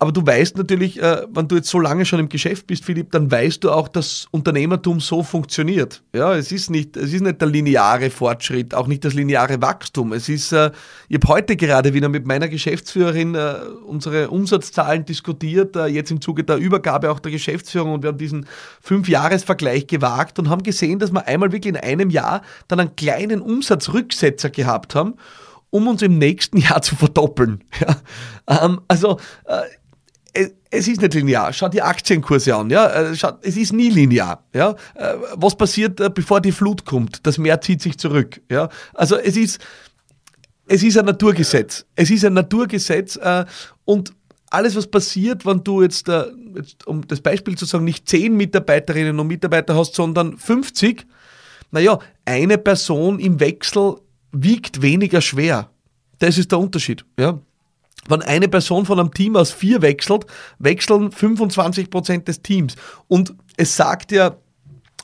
Aber 0.00 0.12
du 0.12 0.24
weißt 0.24 0.56
natürlich, 0.56 1.02
äh, 1.02 1.22
wenn 1.32 1.48
du 1.48 1.56
jetzt 1.56 1.68
so 1.68 1.80
lange 1.80 2.04
schon 2.04 2.20
im 2.20 2.28
Geschäft 2.28 2.68
bist, 2.68 2.84
Philipp, 2.84 3.10
dann 3.10 3.30
weißt 3.32 3.64
du 3.64 3.72
auch, 3.72 3.88
dass 3.88 4.28
Unternehmertum 4.30 5.00
so 5.00 5.24
funktioniert. 5.24 6.02
Ja, 6.14 6.36
es 6.36 6.52
ist 6.52 6.70
nicht, 6.70 6.96
es 6.96 7.12
ist 7.12 7.20
nicht 7.20 7.40
der 7.40 7.48
lineare 7.48 8.08
Fortschritt, 8.10 8.74
auch 8.74 8.86
nicht 8.86 9.04
das 9.04 9.14
lineare 9.14 9.60
Wachstum. 9.60 10.12
Es 10.12 10.28
ist, 10.28 10.52
äh, 10.52 10.70
ich 11.08 11.16
habe 11.16 11.26
heute 11.28 11.56
gerade 11.56 11.94
wieder 11.94 12.08
mit 12.08 12.26
meiner 12.26 12.46
Geschäftsführerin 12.46 13.34
äh, 13.34 13.54
unsere 13.86 14.30
Umsatzzahlen 14.30 15.04
diskutiert, 15.04 15.74
äh, 15.74 15.86
jetzt 15.86 16.12
im 16.12 16.20
Zuge 16.20 16.44
der 16.44 16.58
Übergabe 16.58 17.10
auch 17.10 17.18
der 17.18 17.32
Geschäftsführung 17.32 17.94
und 17.94 18.02
wir 18.04 18.10
haben 18.10 18.18
diesen 18.18 18.46
Fünf-Jahres-Vergleich 18.80 19.88
gewagt 19.88 20.38
und 20.38 20.48
haben 20.48 20.62
gesehen, 20.62 21.00
dass 21.00 21.10
wir 21.10 21.26
einmal 21.26 21.50
wirklich 21.50 21.74
in 21.74 21.76
einem 21.76 22.10
Jahr 22.10 22.42
dann 22.68 22.78
einen 22.78 22.94
kleinen 22.94 23.40
Umsatzrücksetzer 23.40 24.50
gehabt 24.50 24.94
haben 24.94 25.14
um 25.70 25.86
uns 25.86 26.02
im 26.02 26.18
nächsten 26.18 26.56
Jahr 26.58 26.82
zu 26.82 26.96
verdoppeln. 26.96 27.64
Ja, 27.80 28.64
ähm, 28.64 28.80
also 28.88 29.18
äh, 29.44 29.60
es 30.70 30.88
ist 30.88 31.00
nicht 31.00 31.14
linear. 31.14 31.52
Schau 31.52 31.68
die 31.68 31.82
Aktienkurse 31.82 32.54
an. 32.54 32.70
Ja? 32.70 32.88
Äh, 32.88 33.16
schau, 33.16 33.32
es 33.42 33.56
ist 33.56 33.72
nie 33.72 33.90
linear. 33.90 34.44
Ja? 34.52 34.74
Äh, 34.94 35.14
was 35.34 35.56
passiert, 35.56 36.00
äh, 36.00 36.10
bevor 36.10 36.40
die 36.40 36.52
Flut 36.52 36.84
kommt? 36.84 37.26
Das 37.26 37.38
Meer 37.38 37.60
zieht 37.60 37.82
sich 37.82 37.98
zurück. 37.98 38.40
Ja? 38.50 38.68
Also 38.94 39.16
es 39.16 39.36
ist, 39.36 39.60
es 40.66 40.82
ist 40.82 40.98
ein 40.98 41.06
Naturgesetz. 41.06 41.86
Es 41.94 42.10
ist 42.10 42.24
ein 42.24 42.34
Naturgesetz 42.34 43.18
und 43.86 44.12
alles, 44.50 44.76
was 44.76 44.86
passiert, 44.86 45.46
wenn 45.46 45.62
du 45.64 45.82
jetzt, 45.82 46.08
jetzt, 46.08 46.86
um 46.86 47.06
das 47.06 47.20
Beispiel 47.20 47.56
zu 47.56 47.64
sagen, 47.64 47.84
nicht 47.84 48.08
10 48.08 48.34
Mitarbeiterinnen 48.36 49.18
und 49.18 49.26
Mitarbeiter 49.26 49.74
hast, 49.74 49.94
sondern 49.94 50.36
50, 50.36 51.06
naja, 51.70 51.98
eine 52.24 52.58
Person 52.58 53.18
im 53.18 53.40
Wechsel 53.40 53.96
wiegt 54.32 54.82
weniger 54.82 55.20
schwer. 55.20 55.70
Das 56.18 56.36
ist 56.36 56.52
der 56.52 56.58
Unterschied. 56.58 57.04
Ja? 57.18 57.40
Wenn 58.08 58.22
eine 58.22 58.48
Person 58.48 58.86
von 58.86 58.98
einem 58.98 59.12
Team 59.12 59.36
aus 59.36 59.52
vier 59.52 59.82
wechselt, 59.82 60.26
wechseln 60.58 61.12
25 61.12 61.90
Prozent 61.90 62.28
des 62.28 62.42
Teams. 62.42 62.74
Und 63.06 63.34
es 63.56 63.76
sagt 63.76 64.12
ja 64.12 64.36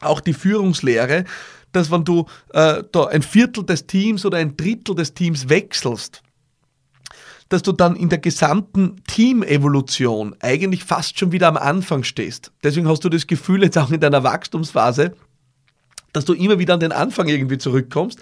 auch 0.01 0.21
die 0.21 0.35
Führungslehre, 0.35 1.25
dass 1.73 1.91
wenn 1.91 2.05
du 2.05 2.27
äh, 2.53 2.83
da 2.91 3.07
ein 3.07 3.23
Viertel 3.23 3.65
des 3.65 3.87
Teams 3.87 4.25
oder 4.25 4.39
ein 4.39 4.57
Drittel 4.57 4.95
des 4.95 5.15
Teams 5.15 5.49
wechselst, 5.49 6.23
dass 7.49 7.63
du 7.63 7.73
dann 7.73 7.97
in 7.97 8.09
der 8.09 8.19
gesamten 8.19 9.03
Teamevolution 9.07 10.35
eigentlich 10.41 10.85
fast 10.85 11.19
schon 11.19 11.33
wieder 11.33 11.49
am 11.49 11.57
Anfang 11.57 12.05
stehst. 12.05 12.53
Deswegen 12.63 12.89
hast 12.89 13.05
du 13.05 13.09
das 13.09 13.27
Gefühl 13.27 13.63
jetzt 13.63 13.77
auch 13.77 13.91
in 13.91 14.01
deiner 14.01 14.25
Wachstumsphase, 14.25 15.15
dass 16.13 16.25
du 16.25 16.33
immer 16.33 16.59
wieder 16.59 16.75
an 16.75 16.81
den 16.81 16.93
Anfang 16.93 17.29
irgendwie 17.29 17.59
zurückkommst, 17.59 18.21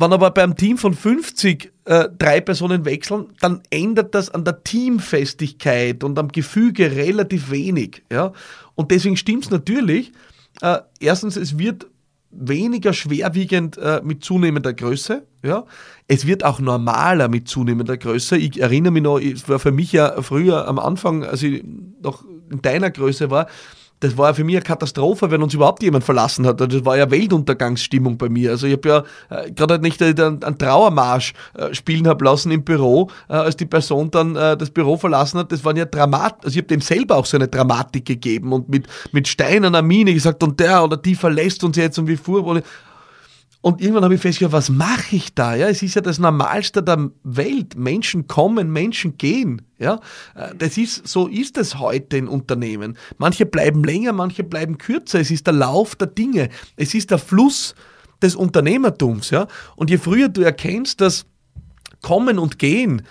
Wenn 0.00 0.14
aber 0.14 0.30
beim 0.30 0.56
Team 0.56 0.78
von 0.78 0.94
50 0.94 1.72
äh, 1.84 2.08
drei 2.18 2.40
Personen 2.40 2.86
wechseln, 2.86 3.26
dann 3.40 3.60
ändert 3.68 4.14
das 4.14 4.30
an 4.30 4.44
der 4.44 4.64
Teamfestigkeit 4.64 6.02
und 6.02 6.18
am 6.18 6.28
Gefüge 6.28 6.92
relativ 6.92 7.50
wenig. 7.50 8.02
Ja? 8.10 8.32
Und 8.76 8.92
deswegen 8.92 9.18
stimmt 9.18 9.44
es 9.44 9.50
natürlich. 9.50 10.12
Äh, 10.62 10.78
erstens, 11.00 11.36
es 11.36 11.58
wird 11.58 11.86
weniger 12.30 12.94
schwerwiegend 12.94 13.76
äh, 13.76 14.00
mit 14.02 14.24
zunehmender 14.24 14.72
Größe. 14.72 15.26
Ja? 15.42 15.66
Es 16.08 16.26
wird 16.26 16.44
auch 16.44 16.60
normaler 16.60 17.28
mit 17.28 17.46
zunehmender 17.46 17.98
Größe. 17.98 18.38
Ich 18.38 18.58
erinnere 18.58 18.94
mich 18.94 19.02
noch, 19.02 19.18
es 19.18 19.50
war 19.50 19.58
für 19.58 19.72
mich 19.72 19.92
ja 19.92 20.22
früher 20.22 20.66
am 20.66 20.78
Anfang, 20.78 21.24
als 21.24 21.42
ich 21.42 21.62
noch 22.00 22.24
in 22.50 22.62
deiner 22.62 22.90
Größe 22.90 23.30
war, 23.30 23.48
das 24.00 24.16
war 24.16 24.28
ja 24.28 24.34
für 24.34 24.44
mich 24.44 24.56
eine 24.56 24.64
Katastrophe, 24.64 25.30
wenn 25.30 25.42
uns 25.42 25.54
überhaupt 25.54 25.82
jemand 25.82 26.04
verlassen 26.04 26.46
hat. 26.46 26.60
Das 26.60 26.84
war 26.84 26.96
ja 26.96 27.10
Weltuntergangsstimmung 27.10 28.16
bei 28.16 28.28
mir. 28.28 28.50
Also 28.50 28.66
ich 28.66 28.72
habe 28.72 28.88
ja 28.88 29.04
äh, 29.28 29.50
gerade 29.52 29.78
nicht 29.78 30.02
einen, 30.02 30.42
einen 30.42 30.58
Trauermarsch 30.58 31.34
äh, 31.54 31.74
spielen 31.74 32.08
habe 32.08 32.24
lassen 32.24 32.50
im 32.50 32.64
Büro, 32.64 33.10
äh, 33.28 33.34
als 33.34 33.56
die 33.56 33.66
Person 33.66 34.10
dann 34.10 34.36
äh, 34.36 34.56
das 34.56 34.70
Büro 34.70 34.96
verlassen 34.96 35.38
hat. 35.38 35.52
Das 35.52 35.64
waren 35.64 35.76
ja 35.76 35.84
Dramat, 35.84 36.44
also 36.44 36.50
ich 36.50 36.58
habe 36.58 36.68
dem 36.68 36.80
selber 36.80 37.16
auch 37.16 37.26
so 37.26 37.36
eine 37.36 37.48
Dramatik 37.48 38.06
gegeben 38.06 38.52
und 38.52 38.68
mit, 38.70 38.86
mit 39.12 39.28
Stein 39.28 39.64
an 39.64 39.86
Mine 39.86 40.14
gesagt, 40.14 40.42
und 40.42 40.58
der 40.58 40.82
oder 40.82 40.96
die 40.96 41.14
verlässt 41.14 41.62
uns 41.62 41.76
jetzt 41.76 41.98
und 41.98 42.08
wie 42.08 42.16
fuhr. 42.16 42.62
Und 43.62 43.82
irgendwann 43.82 44.04
habe 44.04 44.14
ich 44.14 44.20
festgestellt, 44.20 44.52
was 44.52 44.70
mache 44.70 45.16
ich 45.16 45.34
da? 45.34 45.54
Ja, 45.54 45.68
es 45.68 45.82
ist 45.82 45.94
ja 45.94 46.00
das 46.00 46.18
Normalste 46.18 46.82
der 46.82 47.10
Welt. 47.24 47.76
Menschen 47.76 48.26
kommen, 48.26 48.72
Menschen 48.72 49.18
gehen. 49.18 49.62
Ja, 49.78 50.00
äh, 50.34 50.54
das 50.56 50.78
ist, 50.78 51.06
so 51.06 51.26
ist 51.26 51.58
es 51.58 51.78
heute 51.78 52.16
in 52.16 52.26
Unternehmen. 52.26 52.96
Manche 53.18 53.44
bleiben 53.44 53.84
länger, 53.84 54.12
manche 54.12 54.44
bleiben 54.44 54.78
kürzer. 54.78 55.20
Es 55.20 55.30
ist 55.30 55.46
der 55.46 55.54
Lauf 55.54 55.94
der 55.94 56.08
Dinge. 56.08 56.48
Es 56.76 56.94
ist 56.94 57.10
der 57.10 57.18
Fluss 57.18 57.74
des 58.22 58.34
Unternehmertums. 58.34 59.30
Ja, 59.30 59.46
und 59.76 59.90
je 59.90 59.98
früher 59.98 60.30
du 60.30 60.40
erkennst, 60.40 61.02
dass 61.02 61.26
Kommen 62.00 62.38
und 62.38 62.58
Gehen 62.58 63.02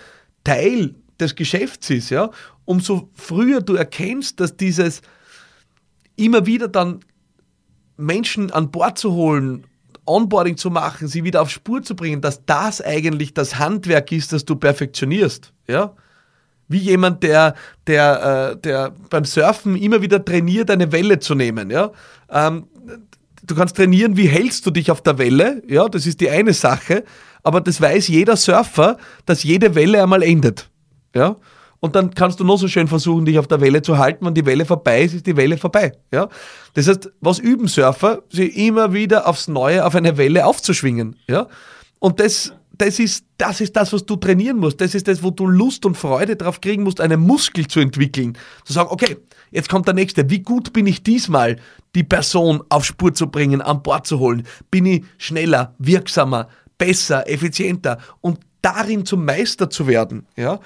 Teil 0.42 0.96
des 1.20 1.36
Geschäfts 1.36 1.90
ist, 1.90 2.10
ja, 2.10 2.30
umso 2.64 3.10
früher 3.14 3.60
du 3.60 3.74
erkennst, 3.74 4.40
dass 4.40 4.56
dieses 4.56 5.00
immer 6.16 6.46
wieder 6.46 6.66
dann 6.66 7.00
Menschen 7.96 8.50
an 8.50 8.72
Bord 8.72 8.98
zu 8.98 9.12
holen 9.12 9.66
Onboarding 10.10 10.56
zu 10.56 10.70
machen, 10.70 11.08
sie 11.08 11.24
wieder 11.24 11.42
auf 11.42 11.50
Spur 11.50 11.82
zu 11.82 11.94
bringen, 11.94 12.20
dass 12.20 12.44
das 12.44 12.82
eigentlich 12.82 13.34
das 13.34 13.58
Handwerk 13.58 14.12
ist, 14.12 14.32
das 14.32 14.44
du 14.44 14.56
perfektionierst. 14.56 15.52
Ja? 15.68 15.94
Wie 16.68 16.78
jemand, 16.78 17.22
der, 17.22 17.54
der, 17.86 18.52
äh, 18.52 18.60
der 18.60 18.92
beim 19.08 19.24
Surfen 19.24 19.76
immer 19.76 20.02
wieder 20.02 20.24
trainiert, 20.24 20.70
eine 20.70 20.92
Welle 20.92 21.18
zu 21.18 21.34
nehmen. 21.34 21.70
Ja? 21.70 21.90
Ähm, 22.30 22.66
du 23.42 23.54
kannst 23.54 23.76
trainieren, 23.76 24.16
wie 24.16 24.26
hältst 24.26 24.66
du 24.66 24.70
dich 24.70 24.90
auf 24.90 25.02
der 25.02 25.18
Welle. 25.18 25.62
Ja, 25.66 25.88
das 25.88 26.06
ist 26.06 26.20
die 26.20 26.30
eine 26.30 26.52
Sache. 26.52 27.04
Aber 27.42 27.60
das 27.60 27.80
weiß 27.80 28.08
jeder 28.08 28.36
Surfer, 28.36 28.98
dass 29.26 29.42
jede 29.42 29.74
Welle 29.74 30.02
einmal 30.02 30.22
endet. 30.22 30.68
Ja? 31.14 31.36
Und 31.80 31.96
dann 31.96 32.14
kannst 32.14 32.38
du 32.38 32.44
noch 32.44 32.58
so 32.58 32.68
schön 32.68 32.88
versuchen, 32.88 33.24
dich 33.24 33.38
auf 33.38 33.48
der 33.48 33.60
Welle 33.60 33.80
zu 33.80 33.98
halten. 33.98 34.26
Wenn 34.26 34.34
die 34.34 34.44
Welle 34.44 34.66
vorbei 34.66 35.02
ist, 35.02 35.14
ist 35.14 35.26
die 35.26 35.36
Welle 35.36 35.56
vorbei. 35.56 35.92
Ja? 36.12 36.28
Das 36.74 36.86
heißt, 36.86 37.10
was 37.20 37.38
üben 37.38 37.68
Surfer? 37.68 38.22
Sie 38.30 38.46
immer 38.46 38.92
wieder 38.92 39.26
aufs 39.26 39.48
Neue 39.48 39.84
auf 39.84 39.94
eine 39.94 40.18
Welle 40.18 40.44
aufzuschwingen. 40.44 41.16
Ja? 41.26 41.48
Und 41.98 42.20
das, 42.20 42.52
das, 42.76 42.98
ist, 42.98 43.24
das 43.38 43.62
ist 43.62 43.76
das, 43.76 43.94
was 43.94 44.04
du 44.04 44.16
trainieren 44.16 44.58
musst. 44.58 44.80
Das 44.82 44.94
ist 44.94 45.08
das, 45.08 45.22
wo 45.22 45.30
du 45.30 45.46
Lust 45.46 45.86
und 45.86 45.96
Freude 45.96 46.36
drauf 46.36 46.60
kriegen 46.60 46.82
musst, 46.82 47.00
einen 47.00 47.20
Muskel 47.20 47.66
zu 47.66 47.80
entwickeln. 47.80 48.36
Zu 48.64 48.74
sagen, 48.74 48.90
okay, 48.92 49.16
jetzt 49.50 49.70
kommt 49.70 49.86
der 49.86 49.94
nächste. 49.94 50.28
Wie 50.28 50.40
gut 50.40 50.74
bin 50.74 50.86
ich 50.86 51.02
diesmal, 51.02 51.56
die 51.94 52.04
Person 52.04 52.62
auf 52.68 52.84
Spur 52.84 53.14
zu 53.14 53.28
bringen, 53.28 53.62
an 53.62 53.82
Bord 53.82 54.06
zu 54.06 54.18
holen? 54.18 54.46
Bin 54.70 54.84
ich 54.84 55.04
schneller, 55.16 55.74
wirksamer, 55.78 56.48
besser, 56.76 57.26
effizienter 57.26 57.98
und 58.20 58.38
darin 58.60 59.06
zum 59.06 59.24
Meister 59.24 59.70
zu 59.70 59.86
werden? 59.86 60.26
Ja? 60.36 60.60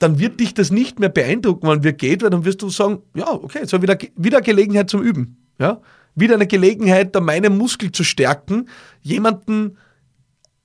Dann 0.00 0.18
wird 0.18 0.40
dich 0.40 0.54
das 0.54 0.70
nicht 0.70 0.98
mehr 0.98 1.10
beeindrucken, 1.10 1.66
wann 1.66 1.84
wir 1.84 1.92
geht, 1.92 2.22
weil 2.22 2.30
dann 2.30 2.44
wirst 2.44 2.62
du 2.62 2.70
sagen, 2.70 3.02
ja, 3.14 3.30
okay, 3.30 3.66
so 3.66 3.80
wieder, 3.82 3.96
wieder 4.16 4.40
Gelegenheit 4.40 4.90
zum 4.90 5.02
Üben. 5.02 5.36
Ja? 5.58 5.80
Wieder 6.14 6.34
eine 6.34 6.46
Gelegenheit, 6.46 7.14
da 7.14 7.20
meinen 7.20 7.56
Muskel 7.56 7.92
zu 7.92 8.02
stärken, 8.02 8.68
jemanden 9.02 9.76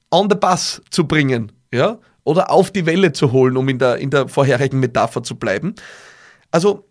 on 0.10 0.30
the 0.30 0.38
bus 0.38 0.82
zu 0.90 1.06
bringen, 1.06 1.52
ja, 1.72 2.00
oder 2.24 2.50
auf 2.50 2.72
die 2.72 2.86
Welle 2.86 3.12
zu 3.12 3.34
holen, 3.34 3.58
um 3.58 3.68
in 3.68 3.78
der, 3.78 3.98
in 3.98 4.10
der 4.10 4.30
vorherigen 4.30 4.80
Metapher 4.80 5.22
zu 5.22 5.36
bleiben. 5.36 5.76
Also 6.50 6.88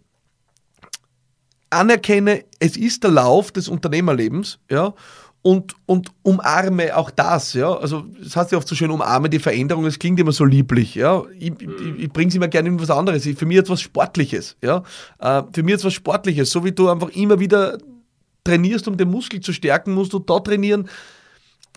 anerkenne, 1.70 2.44
es 2.58 2.76
ist 2.76 3.02
der 3.04 3.10
Lauf 3.10 3.52
des 3.52 3.68
Unternehmerlebens, 3.68 4.58
ja, 4.70 4.92
und, 5.46 5.74
und 5.84 6.10
umarme 6.22 6.96
auch 6.96 7.10
das, 7.10 7.52
ja. 7.52 7.70
Also, 7.70 8.06
das 8.18 8.34
heißt 8.34 8.52
ja 8.52 8.56
oft 8.56 8.66
so 8.66 8.74
schön, 8.74 8.90
umarme 8.90 9.28
die 9.28 9.38
Veränderung, 9.38 9.84
es 9.84 9.98
klingt 9.98 10.18
immer 10.18 10.32
so 10.32 10.46
lieblich, 10.46 10.94
ja. 10.94 11.22
Ich, 11.38 11.52
ich, 11.60 11.98
ich 11.98 12.10
bringe 12.10 12.30
es 12.30 12.34
immer 12.34 12.48
gerne 12.48 12.70
in 12.70 12.80
was 12.80 12.90
anderes. 12.90 13.28
Für 13.36 13.44
mich 13.44 13.58
etwas 13.58 13.82
Sportliches, 13.82 14.56
ja. 14.62 14.82
Äh, 15.18 15.42
für 15.52 15.62
mich 15.62 15.74
etwas 15.74 15.92
Sportliches. 15.92 16.48
So 16.50 16.64
wie 16.64 16.72
du 16.72 16.88
einfach 16.88 17.10
immer 17.10 17.40
wieder 17.40 17.76
trainierst, 18.42 18.88
um 18.88 18.96
den 18.96 19.10
Muskel 19.10 19.40
zu 19.40 19.52
stärken, 19.52 19.92
musst 19.92 20.14
du 20.14 20.18
da 20.18 20.40
trainieren, 20.40 20.88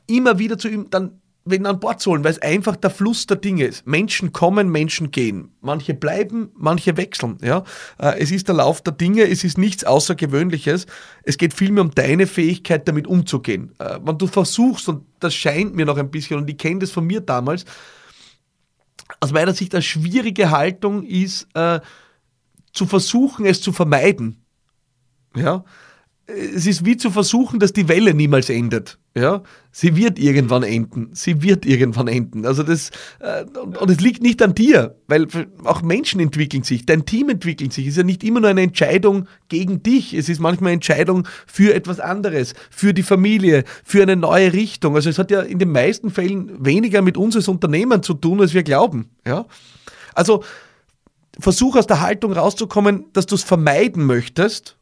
immer 0.08 0.40
wieder 0.40 0.58
zu 0.58 0.70
üben, 0.70 0.90
dann 0.90 1.20
wen 1.50 1.66
an 1.66 1.80
Bord 1.80 2.02
zu 2.02 2.12
holen, 2.12 2.24
weil 2.24 2.32
es 2.32 2.42
einfach 2.42 2.76
der 2.76 2.90
Fluss 2.90 3.28
der 3.28 3.38
Dinge 3.38 3.66
ist. 3.66 3.86
Menschen 3.86 4.34
kommen, 4.34 4.70
Menschen 4.70 5.12
gehen. 5.12 5.52
Manche 5.62 5.94
bleiben, 5.94 6.52
manche 6.56 6.98
wechseln. 6.98 7.38
Ja? 7.42 7.64
Äh, 7.98 8.20
es 8.20 8.32
ist 8.32 8.48
der 8.48 8.56
Lauf 8.56 8.82
der 8.82 8.94
Dinge, 8.94 9.24
es 9.24 9.44
ist 9.44 9.58
nichts 9.58 9.84
Außergewöhnliches. 9.84 10.86
Es 11.24 11.38
geht 11.38 11.54
vielmehr 11.54 11.84
um 11.84 11.92
deine 11.92 12.28
Fähigkeit, 12.28 12.88
damit 12.88 13.08
umzugehen. 13.08 13.74
Äh, 13.80 14.00
wenn 14.04 14.18
du 14.18 14.28
versuchst, 14.28 14.90
und 14.90 15.06
das 15.20 15.34
scheint 15.34 15.76
mir 15.76 15.86
noch 15.86 15.98
ein 15.98 16.12
bisschen, 16.12 16.38
und 16.38 16.50
ich 16.50 16.58
kenne 16.58 16.80
das 16.80 16.92
von 16.92 17.06
mir 17.06 17.22
damals, 17.22 17.66
aus 19.20 19.32
meiner 19.32 19.54
Sicht 19.54 19.74
eine 19.74 19.82
schwierige 19.82 20.52
Haltung 20.52 21.04
ist, 21.04 21.48
äh, 21.54 21.80
zu 22.74 22.86
versuchen, 22.86 23.46
es 23.46 23.62
zu 23.62 23.72
vermeiden. 23.72 24.44
Ja? 25.36 25.64
Es 26.28 26.68
ist 26.68 26.86
wie 26.86 26.98
zu 26.98 27.10
versuchen, 27.10 27.60
dass 27.60 27.72
die 27.72 27.88
Welle 27.88 28.14
niemals 28.14 28.50
endet. 28.50 29.00
Ja, 29.16 29.42
sie 29.72 29.96
wird 29.96 30.20
irgendwann 30.20 30.62
enden. 30.62 31.10
Sie 31.14 31.42
wird 31.42 31.66
irgendwann 31.66 32.08
enden. 32.08 32.46
Also 32.46 32.64
das 32.64 32.92
äh, 33.20 33.46
und, 33.60 33.90
es 33.90 34.02
liegt 34.02 34.22
nicht 34.22 34.42
an 34.44 34.54
dir, 34.54 34.96
weil 35.08 35.28
auch 35.64 35.82
Menschen 35.82 36.20
entwickeln 36.20 36.64
sich, 36.64 36.86
dein 36.86 37.06
Team 37.06 37.30
entwickelt 37.30 37.72
sich. 37.74 37.86
Es 37.86 37.94
ist 37.94 37.98
ja 37.98 38.04
nicht 38.04 38.24
immer 38.24 38.42
nur 38.42 38.50
eine 38.50 38.62
Entscheidung 38.62 39.28
gegen 39.48 39.82
dich. 39.82 40.14
Es 40.14 40.28
ist 40.28 40.40
manchmal 40.40 40.70
eine 40.70 40.76
Entscheidung 40.76 41.28
für 41.48 41.74
etwas 41.74 42.00
anderes, 42.00 42.54
für 42.70 42.94
die 42.94 43.04
Familie, 43.04 43.64
für 43.84 44.04
eine 44.04 44.18
neue 44.18 44.54
Richtung. 44.54 44.96
Also 44.96 45.10
es 45.10 45.18
hat 45.18 45.32
ja 45.32 45.42
in 45.42 45.60
den 45.60 45.72
meisten 45.72 46.12
Fällen 46.12 46.64
weniger 46.64 47.02
mit 47.02 47.18
uns 47.18 47.36
als 47.38 47.48
Unternehmen 47.48 48.04
zu 48.04 48.14
tun, 48.14 48.42
als 48.42 48.54
wir 48.54 48.64
glauben. 48.64 49.10
Ja, 49.26 49.46
also 50.14 50.44
versuch 51.40 51.78
aus 51.78 51.88
der 51.88 52.02
Haltung 52.02 52.34
rauszukommen, 52.34 53.06
dass 53.14 53.26
du 53.26 53.36
es 53.36 53.44
vermeiden 53.44 54.06
möchtest 54.06 54.77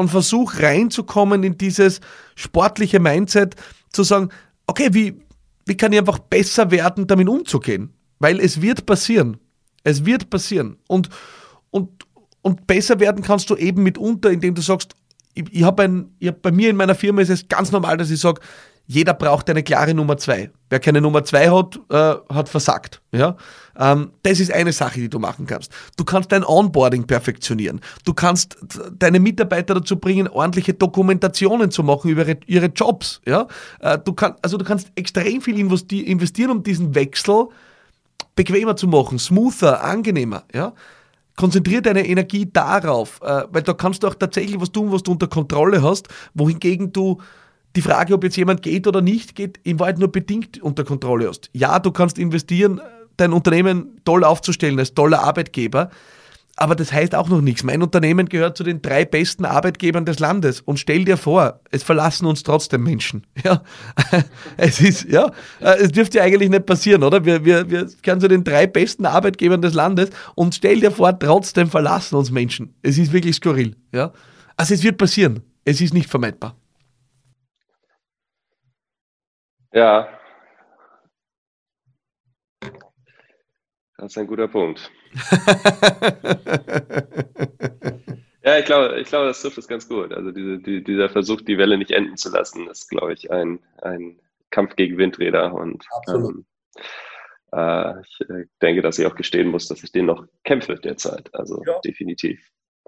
und 0.00 0.08
versuch 0.08 0.60
reinzukommen 0.60 1.42
in 1.42 1.58
dieses 1.58 2.00
sportliche 2.34 3.00
Mindset, 3.00 3.54
zu 3.92 4.02
sagen, 4.02 4.30
okay, 4.66 4.88
wie, 4.92 5.20
wie 5.66 5.76
kann 5.76 5.92
ich 5.92 5.98
einfach 5.98 6.18
besser 6.18 6.70
werden, 6.70 7.06
damit 7.06 7.28
umzugehen? 7.28 7.92
Weil 8.18 8.40
es 8.40 8.62
wird 8.62 8.86
passieren. 8.86 9.36
Es 9.84 10.06
wird 10.06 10.30
passieren. 10.30 10.78
Und, 10.88 11.10
und, 11.70 11.90
und 12.40 12.66
besser 12.66 12.98
werden 12.98 13.22
kannst 13.22 13.50
du 13.50 13.56
eben 13.56 13.82
mitunter, 13.82 14.30
indem 14.30 14.54
du 14.54 14.62
sagst, 14.62 14.94
ich, 15.34 15.44
ich 15.52 15.64
habe 15.64 16.06
hab, 16.24 16.40
bei 16.40 16.50
mir 16.50 16.70
in 16.70 16.76
meiner 16.76 16.94
Firma 16.94 17.20
ist 17.20 17.28
es 17.28 17.46
ganz 17.46 17.70
normal, 17.70 17.98
dass 17.98 18.10
ich 18.10 18.20
sage, 18.20 18.40
jeder 18.86 19.12
braucht 19.12 19.50
eine 19.50 19.62
klare 19.62 19.92
Nummer 19.92 20.16
zwei. 20.16 20.50
Wer 20.70 20.80
keine 20.80 21.02
Nummer 21.02 21.24
zwei 21.24 21.50
hat, 21.50 21.78
äh, 21.90 22.34
hat 22.34 22.48
versagt. 22.48 23.02
Ja? 23.12 23.36
Ähm, 23.78 24.10
das 24.22 24.40
ist 24.40 24.52
eine 24.52 24.72
Sache, 24.72 25.00
die 25.00 25.08
du 25.08 25.18
machen 25.18 25.46
kannst. 25.46 25.72
Du 25.96 26.04
kannst 26.04 26.32
dein 26.32 26.44
Onboarding 26.44 27.06
perfektionieren. 27.06 27.80
Du 28.04 28.14
kannst 28.14 28.56
deine 28.98 29.20
Mitarbeiter 29.20 29.74
dazu 29.74 29.96
bringen, 29.96 30.28
ordentliche 30.28 30.74
Dokumentationen 30.74 31.70
zu 31.70 31.82
machen 31.82 32.10
über 32.10 32.26
ihre 32.46 32.66
Jobs. 32.66 33.20
Äh, 33.24 33.44
du 34.04 34.14
also 34.42 34.56
du 34.56 34.64
kannst 34.64 34.90
extrem 34.94 35.40
viel 35.40 35.58
investieren, 35.58 36.50
um 36.50 36.62
diesen 36.62 36.94
Wechsel 36.94 37.48
bequemer 38.34 38.76
zu 38.76 38.86
machen, 38.86 39.18
smoother, 39.18 39.82
angenehmer. 39.82 40.44
Ja? 40.54 40.72
konzentriere 41.40 41.80
deine 41.80 42.06
Energie 42.06 42.50
darauf, 42.52 43.20
äh, 43.22 43.44
weil 43.50 43.62
da 43.62 43.72
kannst 43.72 44.02
du 44.02 44.08
auch 44.08 44.14
tatsächlich 44.14 44.60
was 44.60 44.72
tun, 44.72 44.92
was 44.92 45.02
du 45.02 45.12
unter 45.12 45.26
Kontrolle 45.26 45.82
hast, 45.82 46.08
wohingegen 46.34 46.92
du 46.92 47.16
die 47.76 47.80
Frage, 47.82 48.12
ob 48.12 48.24
jetzt 48.24 48.36
jemand 48.36 48.62
geht 48.62 48.86
oder 48.86 49.00
nicht 49.00 49.34
geht, 49.34 49.58
in 49.62 49.78
Wahrheit 49.78 49.98
nur 49.98 50.12
bedingt 50.12 50.60
unter 50.62 50.84
Kontrolle 50.84 51.28
hast. 51.28 51.48
Ja, 51.54 51.78
du 51.78 51.92
kannst 51.92 52.18
investieren, 52.18 52.80
dein 53.20 53.32
Unternehmen 53.32 54.00
toll 54.04 54.24
aufzustellen 54.24 54.78
als 54.78 54.94
toller 54.94 55.22
Arbeitgeber, 55.22 55.90
aber 56.60 56.76
das 56.76 56.92
heißt 56.92 57.14
auch 57.14 57.30
noch 57.30 57.40
nichts. 57.40 57.64
Mein 57.64 57.82
Unternehmen 57.82 58.28
gehört 58.28 58.54
zu 58.56 58.64
den 58.64 58.82
drei 58.82 59.06
besten 59.06 59.46
Arbeitgebern 59.46 60.04
des 60.04 60.18
Landes. 60.18 60.60
Und 60.60 60.78
stell 60.78 61.06
dir 61.06 61.16
vor, 61.16 61.60
es 61.70 61.82
verlassen 61.82 62.26
uns 62.26 62.42
trotzdem 62.42 62.82
Menschen. 62.84 63.26
Ja, 63.42 63.62
es 64.58 64.78
ist, 64.80 65.08
ja, 65.08 65.30
äh, 65.60 65.78
es 65.78 65.92
dürfte 65.92 66.18
ja 66.18 66.24
eigentlich 66.24 66.50
nicht 66.50 66.66
passieren, 66.66 67.02
oder? 67.02 67.24
Wir, 67.24 67.46
wir, 67.46 67.70
wir 67.70 67.88
gehören 68.02 68.20
zu 68.20 68.28
den 68.28 68.44
drei 68.44 68.66
besten 68.66 69.06
Arbeitgebern 69.06 69.62
des 69.62 69.72
Landes 69.72 70.10
und 70.34 70.54
stell 70.54 70.80
dir 70.80 70.90
vor, 70.90 71.18
trotzdem 71.18 71.70
verlassen 71.70 72.16
uns 72.16 72.30
Menschen. 72.30 72.74
Es 72.82 72.98
ist 72.98 73.10
wirklich 73.14 73.36
skurril. 73.36 73.76
Ja, 73.92 74.12
also 74.58 74.74
es 74.74 74.82
wird 74.82 74.98
passieren. 74.98 75.42
Es 75.64 75.80
ist 75.80 75.94
nicht 75.94 76.10
vermeidbar. 76.10 76.54
Ja, 79.72 80.08
Das 84.00 84.12
ist 84.12 84.18
ein 84.18 84.26
guter 84.26 84.48
Punkt. 84.48 84.90
ja, 88.42 88.58
ich 88.58 88.64
glaube, 88.64 88.98
ich 88.98 89.08
glaube, 89.08 89.26
das 89.26 89.42
trifft 89.42 89.58
es 89.58 89.68
ganz 89.68 89.86
gut. 89.86 90.10
Also 90.14 90.30
diese, 90.30 90.58
die, 90.58 90.82
dieser 90.82 91.10
Versuch, 91.10 91.42
die 91.42 91.58
Welle 91.58 91.76
nicht 91.76 91.90
enden 91.90 92.16
zu 92.16 92.30
lassen, 92.30 92.66
ist, 92.68 92.88
glaube 92.88 93.12
ich, 93.12 93.30
ein, 93.30 93.58
ein 93.82 94.18
Kampf 94.48 94.76
gegen 94.76 94.96
Windräder. 94.96 95.52
Und 95.52 95.84
ähm, 96.08 96.46
äh, 97.52 98.00
ich 98.00 98.20
äh, 98.30 98.46
denke, 98.62 98.80
dass 98.80 98.98
ich 98.98 99.04
auch 99.06 99.16
gestehen 99.16 99.48
muss, 99.48 99.68
dass 99.68 99.82
ich 99.82 99.92
den 99.92 100.06
noch 100.06 100.24
kämpfe 100.44 100.76
derzeit. 100.76 101.28
Also 101.34 101.62
ja. 101.66 101.78
definitiv. 101.80 102.40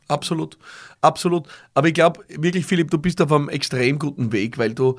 Absolut, 0.09 0.57
absolut. 1.03 1.47
Aber 1.75 1.89
ich 1.89 1.95
glaube 1.95 2.25
wirklich, 2.29 2.65
Philipp, 2.65 2.91
du 2.91 2.97
bist 2.97 3.21
auf 3.21 3.31
einem 3.31 3.51
extrem 3.51 3.99
guten 3.99 4.33
Weg, 4.33 4.57
weil 4.57 4.73
du 4.73 4.99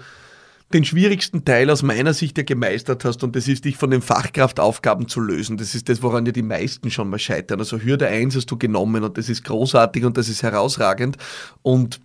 den 0.73 0.85
schwierigsten 0.85 1.45
Teil 1.45 1.69
aus 1.69 1.83
meiner 1.83 2.13
Sicht 2.13 2.37
ja 2.37 2.43
gemeistert 2.43 3.05
hast 3.05 3.23
und 3.23 3.35
das 3.35 3.47
ist, 3.47 3.65
dich 3.65 3.77
von 3.77 3.91
den 3.91 4.01
Fachkraftaufgaben 4.01 5.07
zu 5.07 5.19
lösen. 5.19 5.57
Das 5.57 5.75
ist 5.75 5.89
das, 5.89 6.01
woran 6.01 6.25
ja 6.25 6.31
die 6.31 6.41
meisten 6.41 6.89
schon 6.89 7.09
mal 7.09 7.19
scheitern. 7.19 7.59
Also 7.59 7.79
Hürde 7.79 8.07
1 8.07 8.35
hast 8.35 8.47
du 8.47 8.57
genommen 8.57 9.03
und 9.03 9.17
das 9.17 9.29
ist 9.29 9.43
großartig 9.43 10.03
und 10.05 10.17
das 10.17 10.29
ist 10.29 10.43
herausragend 10.43 11.17
und 11.61 11.99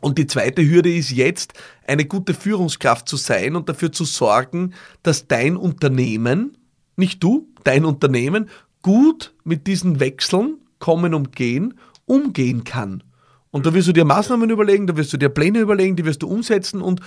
und 0.00 0.16
die 0.16 0.28
zweite 0.28 0.64
Hürde 0.64 0.94
ist 0.94 1.10
jetzt, 1.10 1.54
eine 1.84 2.04
gute 2.04 2.32
Führungskraft 2.32 3.08
zu 3.08 3.16
sein 3.16 3.56
und 3.56 3.68
dafür 3.68 3.90
zu 3.90 4.04
sorgen, 4.04 4.74
dass 5.02 5.26
dein 5.26 5.56
Unternehmen, 5.56 6.56
nicht 6.94 7.20
du, 7.22 7.48
dein 7.64 7.84
Unternehmen, 7.84 8.48
gut 8.82 9.34
mit 9.42 9.66
diesen 9.66 9.98
Wechseln, 9.98 10.58
kommen 10.78 11.14
und 11.14 11.34
gehen, 11.34 11.74
umgehen 12.04 12.62
kann. 12.62 13.02
Und 13.50 13.66
da 13.66 13.74
wirst 13.74 13.88
du 13.88 13.92
dir 13.92 14.04
Maßnahmen 14.04 14.50
überlegen, 14.50 14.86
da 14.86 14.96
wirst 14.96 15.12
du 15.12 15.16
dir 15.16 15.30
Pläne 15.30 15.58
überlegen, 15.58 15.96
die 15.96 16.04
wirst 16.04 16.22
du 16.22 16.28
umsetzen 16.28 16.80
und, 16.80 17.00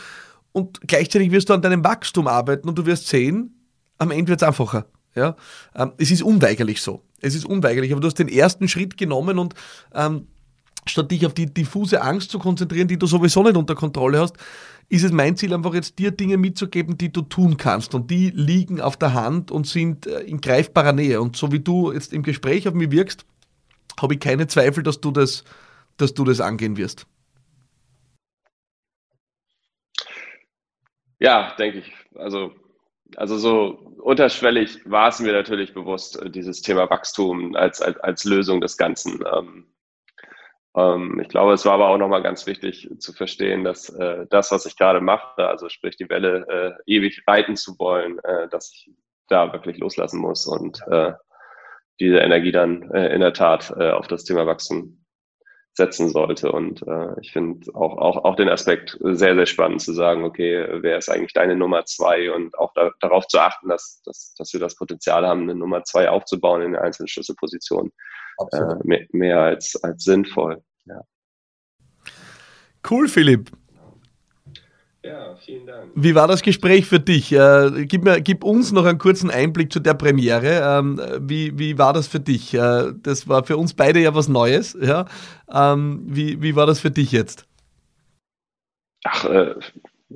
und 0.51 0.81
gleichzeitig 0.87 1.31
wirst 1.31 1.49
du 1.49 1.53
an 1.53 1.61
deinem 1.61 1.83
Wachstum 1.83 2.27
arbeiten 2.27 2.67
und 2.67 2.77
du 2.77 2.85
wirst 2.85 3.07
sehen, 3.07 3.67
am 3.97 4.11
Ende 4.11 4.29
wird 4.29 4.41
es 4.41 4.47
einfacher. 4.47 4.85
Ja? 5.15 5.35
Ähm, 5.75 5.91
es 5.97 6.11
ist 6.11 6.23
unweigerlich 6.23 6.81
so. 6.81 7.03
Es 7.19 7.35
ist 7.35 7.45
unweigerlich, 7.45 7.91
aber 7.91 8.01
du 8.01 8.07
hast 8.07 8.19
den 8.19 8.27
ersten 8.27 8.67
Schritt 8.67 8.97
genommen 8.97 9.37
und 9.37 9.53
ähm, 9.93 10.27
statt 10.87 11.11
dich 11.11 11.25
auf 11.25 11.33
die 11.33 11.53
diffuse 11.53 12.01
Angst 12.01 12.31
zu 12.31 12.39
konzentrieren, 12.39 12.87
die 12.87 12.97
du 12.97 13.05
sowieso 13.05 13.43
nicht 13.43 13.55
unter 13.55 13.75
Kontrolle 13.75 14.19
hast, 14.19 14.35
ist 14.89 15.03
es 15.03 15.11
mein 15.11 15.37
Ziel 15.37 15.53
einfach 15.53 15.73
jetzt 15.73 15.99
dir 15.99 16.11
Dinge 16.11 16.37
mitzugeben, 16.37 16.97
die 16.97 17.11
du 17.11 17.21
tun 17.21 17.57
kannst. 17.57 17.95
Und 17.95 18.11
die 18.11 18.29
liegen 18.31 18.81
auf 18.81 18.97
der 18.97 19.13
Hand 19.13 19.51
und 19.51 19.67
sind 19.67 20.07
äh, 20.07 20.21
in 20.21 20.41
greifbarer 20.41 20.93
Nähe. 20.93 21.21
Und 21.21 21.37
so 21.37 21.51
wie 21.51 21.59
du 21.59 21.91
jetzt 21.93 22.11
im 22.11 22.23
Gespräch 22.23 22.67
auf 22.67 22.73
mich 22.73 22.91
wirkst, 22.91 23.25
habe 24.01 24.15
ich 24.15 24.19
keine 24.19 24.47
Zweifel, 24.47 24.83
dass 24.83 24.99
du 24.99 25.11
das, 25.11 25.43
dass 25.97 26.13
du 26.13 26.23
das 26.25 26.41
angehen 26.41 26.75
wirst. 26.75 27.05
Ja, 31.21 31.53
denke 31.59 31.79
ich. 31.79 31.93
Also, 32.15 32.51
also 33.15 33.37
so 33.37 33.67
unterschwellig 34.01 34.79
war 34.89 35.09
es 35.09 35.19
mir 35.19 35.33
natürlich 35.33 35.71
bewusst, 35.71 36.19
äh, 36.19 36.31
dieses 36.31 36.63
Thema 36.63 36.89
Wachstum 36.89 37.55
als, 37.55 37.79
als, 37.79 37.99
als 37.99 38.23
Lösung 38.23 38.59
des 38.59 38.75
Ganzen. 38.75 39.23
Ähm, 39.31 39.67
ähm, 40.75 41.19
ich 41.19 41.29
glaube, 41.29 41.53
es 41.53 41.63
war 41.63 41.73
aber 41.73 41.89
auch 41.89 41.99
nochmal 41.99 42.23
ganz 42.23 42.47
wichtig 42.47 42.89
zu 42.97 43.13
verstehen, 43.13 43.63
dass 43.63 43.89
äh, 43.89 44.25
das, 44.31 44.51
was 44.51 44.65
ich 44.65 44.75
gerade 44.75 44.99
mache, 44.99 45.47
also 45.47 45.69
sprich 45.69 45.95
die 45.95 46.09
Welle 46.09 46.79
äh, 46.87 46.91
ewig 46.91 47.21
reiten 47.27 47.55
zu 47.55 47.77
wollen, 47.77 48.17
äh, 48.23 48.49
dass 48.49 48.71
ich 48.73 48.89
da 49.27 49.53
wirklich 49.53 49.77
loslassen 49.77 50.19
muss 50.19 50.47
und 50.47 50.81
äh, 50.89 51.13
diese 51.99 52.17
Energie 52.17 52.51
dann 52.51 52.89
äh, 52.93 53.13
in 53.13 53.21
der 53.21 53.33
Tat 53.33 53.71
auf 53.71 54.07
das 54.07 54.23
Thema 54.23 54.47
Wachstum 54.47 55.00
setzen 55.73 56.09
sollte. 56.09 56.51
Und 56.51 56.85
äh, 56.87 57.19
ich 57.21 57.31
finde 57.31 57.73
auch, 57.73 57.97
auch, 57.97 58.23
auch 58.25 58.35
den 58.35 58.49
Aspekt 58.49 58.97
sehr, 59.01 59.35
sehr 59.35 59.45
spannend 59.45 59.81
zu 59.81 59.93
sagen, 59.93 60.23
okay, 60.23 60.67
wer 60.81 60.97
ist 60.97 61.09
eigentlich 61.09 61.33
deine 61.33 61.55
Nummer 61.55 61.85
zwei 61.85 62.31
und 62.31 62.57
auch 62.57 62.73
da, 62.73 62.91
darauf 62.99 63.27
zu 63.27 63.39
achten, 63.39 63.69
dass, 63.69 64.01
dass, 64.05 64.33
dass 64.37 64.51
wir 64.53 64.59
das 64.59 64.75
Potenzial 64.75 65.25
haben, 65.25 65.43
eine 65.43 65.55
Nummer 65.55 65.83
zwei 65.83 66.09
aufzubauen 66.09 66.61
in 66.61 66.73
der 66.73 66.83
einzelnen 66.83 67.07
Schlüsselposition. 67.07 67.91
Äh, 68.51 68.75
mehr, 68.83 69.05
mehr, 69.11 69.39
als, 69.39 69.81
als 69.83 70.03
sinnvoll. 70.03 70.63
Ja. 70.85 71.01
Cool, 72.89 73.07
Philipp. 73.07 73.51
Ja, 75.03 75.35
vielen 75.43 75.65
Dank. 75.65 75.91
Wie 75.95 76.13
war 76.13 76.27
das 76.27 76.43
Gespräch 76.43 76.85
für 76.85 76.99
dich? 76.99 77.31
Äh, 77.31 77.85
gib, 77.85 78.03
mir, 78.03 78.21
gib 78.21 78.43
uns 78.43 78.71
noch 78.71 78.85
einen 78.85 78.99
kurzen 78.99 79.31
Einblick 79.31 79.73
zu 79.73 79.79
der 79.79 79.95
Premiere. 79.95 80.61
Ähm, 80.63 81.01
wie, 81.19 81.57
wie 81.57 81.79
war 81.79 81.91
das 81.93 82.07
für 82.07 82.19
dich? 82.19 82.53
Äh, 82.53 82.93
das 83.01 83.27
war 83.27 83.43
für 83.43 83.57
uns 83.57 83.73
beide 83.73 83.99
ja 83.99 84.13
was 84.13 84.27
Neues. 84.27 84.77
Ja? 84.79 85.05
Ähm, 85.51 86.03
wie, 86.05 86.41
wie 86.43 86.55
war 86.55 86.67
das 86.67 86.79
für 86.79 86.91
dich 86.91 87.11
jetzt? 87.11 87.47
Ach, 89.03 89.25
äh, 89.25 89.55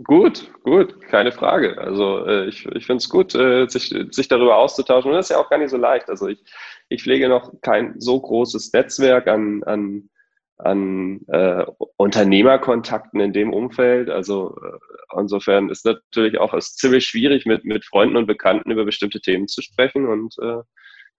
gut, 0.03 0.51
gut, 0.61 1.01
keine 1.09 1.31
Frage. 1.31 1.79
Also 1.79 2.27
ich, 2.27 2.67
ich 2.67 2.85
finde 2.85 3.01
es 3.01 3.09
gut, 3.09 3.31
sich, 3.31 3.95
sich 4.11 4.27
darüber 4.27 4.57
auszutauschen. 4.57 5.09
Und 5.09 5.17
das 5.17 5.27
ist 5.27 5.35
ja 5.35 5.41
auch 5.41 5.49
gar 5.49 5.57
nicht 5.57 5.71
so 5.71 5.77
leicht. 5.77 6.07
Also 6.09 6.27
ich, 6.27 6.43
ich 6.89 7.01
pflege 7.01 7.27
noch 7.27 7.51
kein 7.61 7.99
so 7.99 8.19
großes 8.19 8.71
Netzwerk 8.73 9.27
an, 9.27 9.63
an 9.63 10.09
an 10.57 11.21
äh, 11.27 11.65
Unternehmerkontakten 11.97 13.19
in 13.19 13.33
dem 13.33 13.53
Umfeld. 13.53 14.09
Also 14.09 14.57
äh, 14.63 15.19
insofern 15.19 15.69
ist 15.69 15.85
natürlich 15.85 16.37
auch 16.37 16.53
es 16.53 16.75
ziemlich 16.75 17.05
schwierig, 17.05 17.45
mit, 17.45 17.65
mit 17.65 17.85
Freunden 17.85 18.15
und 18.15 18.25
Bekannten 18.25 18.71
über 18.71 18.85
bestimmte 18.85 19.19
Themen 19.19 19.47
zu 19.47 19.61
sprechen. 19.61 20.07
Und 20.07 20.35
äh, 20.41 20.61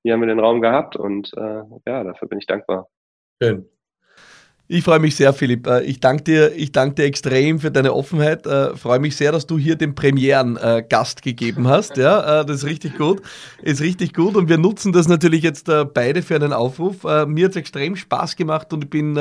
hier 0.02 0.12
haben 0.12 0.20
wir 0.20 0.28
den 0.28 0.40
Raum 0.40 0.60
gehabt 0.60 0.96
und 0.96 1.32
äh, 1.36 1.62
ja, 1.86 2.04
dafür 2.04 2.28
bin 2.28 2.38
ich 2.38 2.46
dankbar. 2.46 2.88
Schön. 3.42 3.68
Ich 4.68 4.82
freue 4.82 4.98
mich 4.98 5.14
sehr, 5.14 5.32
Philipp. 5.32 5.68
Äh, 5.68 5.82
ich 5.82 6.00
danke 6.00 6.24
dir, 6.24 6.52
ich 6.56 6.72
danke 6.72 6.96
dir 6.96 7.04
extrem 7.04 7.60
für 7.60 7.70
deine 7.70 7.94
Offenheit. 7.94 8.46
Ich 8.46 8.52
äh, 8.52 8.76
freue 8.76 8.98
mich 8.98 9.14
sehr, 9.14 9.30
dass 9.30 9.46
du 9.46 9.58
hier 9.58 9.76
den 9.76 9.94
Premieren-Gast 9.94 11.22
gegeben 11.22 11.68
hast. 11.68 11.96
Ja, 11.96 12.40
äh, 12.40 12.44
das 12.44 12.56
ist 12.58 12.64
richtig 12.64 12.98
gut. 12.98 13.22
Ist 13.62 13.80
richtig 13.80 14.12
gut. 14.12 14.34
Und 14.34 14.48
wir 14.48 14.58
nutzen 14.58 14.92
das 14.92 15.06
natürlich 15.06 15.44
jetzt 15.44 15.70
beide 15.94 16.22
für 16.22 16.34
einen 16.34 16.52
Aufruf. 16.52 17.04
Mir 17.04 17.44
hat 17.44 17.52
es 17.52 17.56
extrem 17.56 17.94
Spaß 17.94 18.34
gemacht 18.34 18.72
und 18.72 18.84
ich 18.84 18.90
bin 18.90 19.16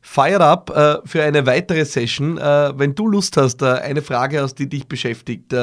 fired 0.00 0.40
up 0.40 1.02
für 1.04 1.22
eine 1.22 1.46
weitere 1.46 1.84
Session. 1.84 2.36
Wenn 2.36 2.94
du 2.94 3.08
Lust 3.08 3.36
hast, 3.36 3.62
eine 3.62 4.02
Frage 4.02 4.42
hast, 4.42 4.56
die 4.56 4.68
dich 4.68 4.86
beschäftigt, 4.86 5.54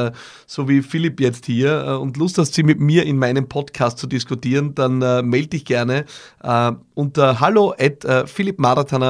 so 0.45 0.67
wie 0.67 0.81
Philipp 0.81 1.19
jetzt 1.19 1.45
hier, 1.45 1.99
und 2.01 2.17
Lust 2.17 2.37
hast, 2.37 2.53
sie 2.53 2.63
mit 2.63 2.79
mir 2.79 3.05
in 3.05 3.17
meinem 3.17 3.47
Podcast 3.47 3.97
zu 3.97 4.07
diskutieren, 4.07 4.75
dann 4.75 4.99
melde 5.27 5.49
dich 5.49 5.65
gerne 5.65 6.05
unter 6.95 7.39
hallo 7.39 7.73
at 7.79 8.29
philippmarathon 8.29 9.00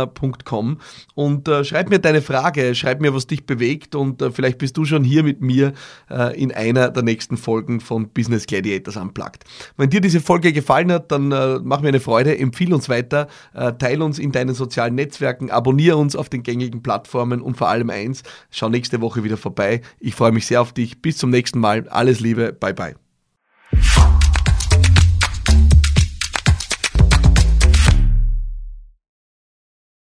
und 1.15 1.47
äh, 1.47 1.63
schreib 1.63 1.89
mir 1.89 1.99
deine 1.99 2.21
Frage, 2.21 2.75
schreib 2.75 3.01
mir, 3.01 3.13
was 3.13 3.27
dich 3.27 3.45
bewegt 3.45 3.95
und 3.95 4.21
äh, 4.21 4.31
vielleicht 4.31 4.57
bist 4.57 4.77
du 4.77 4.85
schon 4.85 5.03
hier 5.03 5.23
mit 5.23 5.41
mir 5.41 5.73
äh, 6.09 6.39
in 6.39 6.51
einer 6.51 6.89
der 6.89 7.03
nächsten 7.03 7.37
Folgen 7.37 7.79
von 7.79 8.09
Business 8.09 8.45
Gladiators 8.45 8.97
Unplugged. 8.97 9.43
Wenn 9.77 9.89
dir 9.89 10.01
diese 10.01 10.21
Folge 10.21 10.53
gefallen 10.53 10.91
hat, 10.91 11.11
dann 11.11 11.31
äh, 11.31 11.59
mach 11.63 11.81
mir 11.81 11.89
eine 11.89 11.99
Freude, 11.99 12.37
empfiehl 12.37 12.73
uns 12.73 12.89
weiter, 12.89 13.27
äh, 13.53 13.73
teile 13.73 14.03
uns 14.03 14.19
in 14.19 14.31
deinen 14.31 14.55
sozialen 14.55 14.95
Netzwerken, 14.95 15.51
abonniere 15.51 15.97
uns 15.97 16.15
auf 16.15 16.29
den 16.29 16.43
gängigen 16.43 16.81
Plattformen 16.83 17.41
und 17.41 17.57
vor 17.57 17.69
allem 17.69 17.89
eins, 17.89 18.23
schau 18.49 18.69
nächste 18.69 19.01
Woche 19.01 19.23
wieder 19.23 19.37
vorbei. 19.37 19.81
Ich 19.99 20.15
freue 20.15 20.31
mich 20.31 20.45
sehr 20.45 20.61
auf 20.61 20.73
dich. 20.73 21.01
Bis 21.01 21.17
zum 21.17 21.29
nächsten 21.29 21.59
Mal. 21.59 21.87
Alles 21.89 22.19
Liebe. 22.19 22.53
Bye 22.53 22.73
bye. 22.73 24.10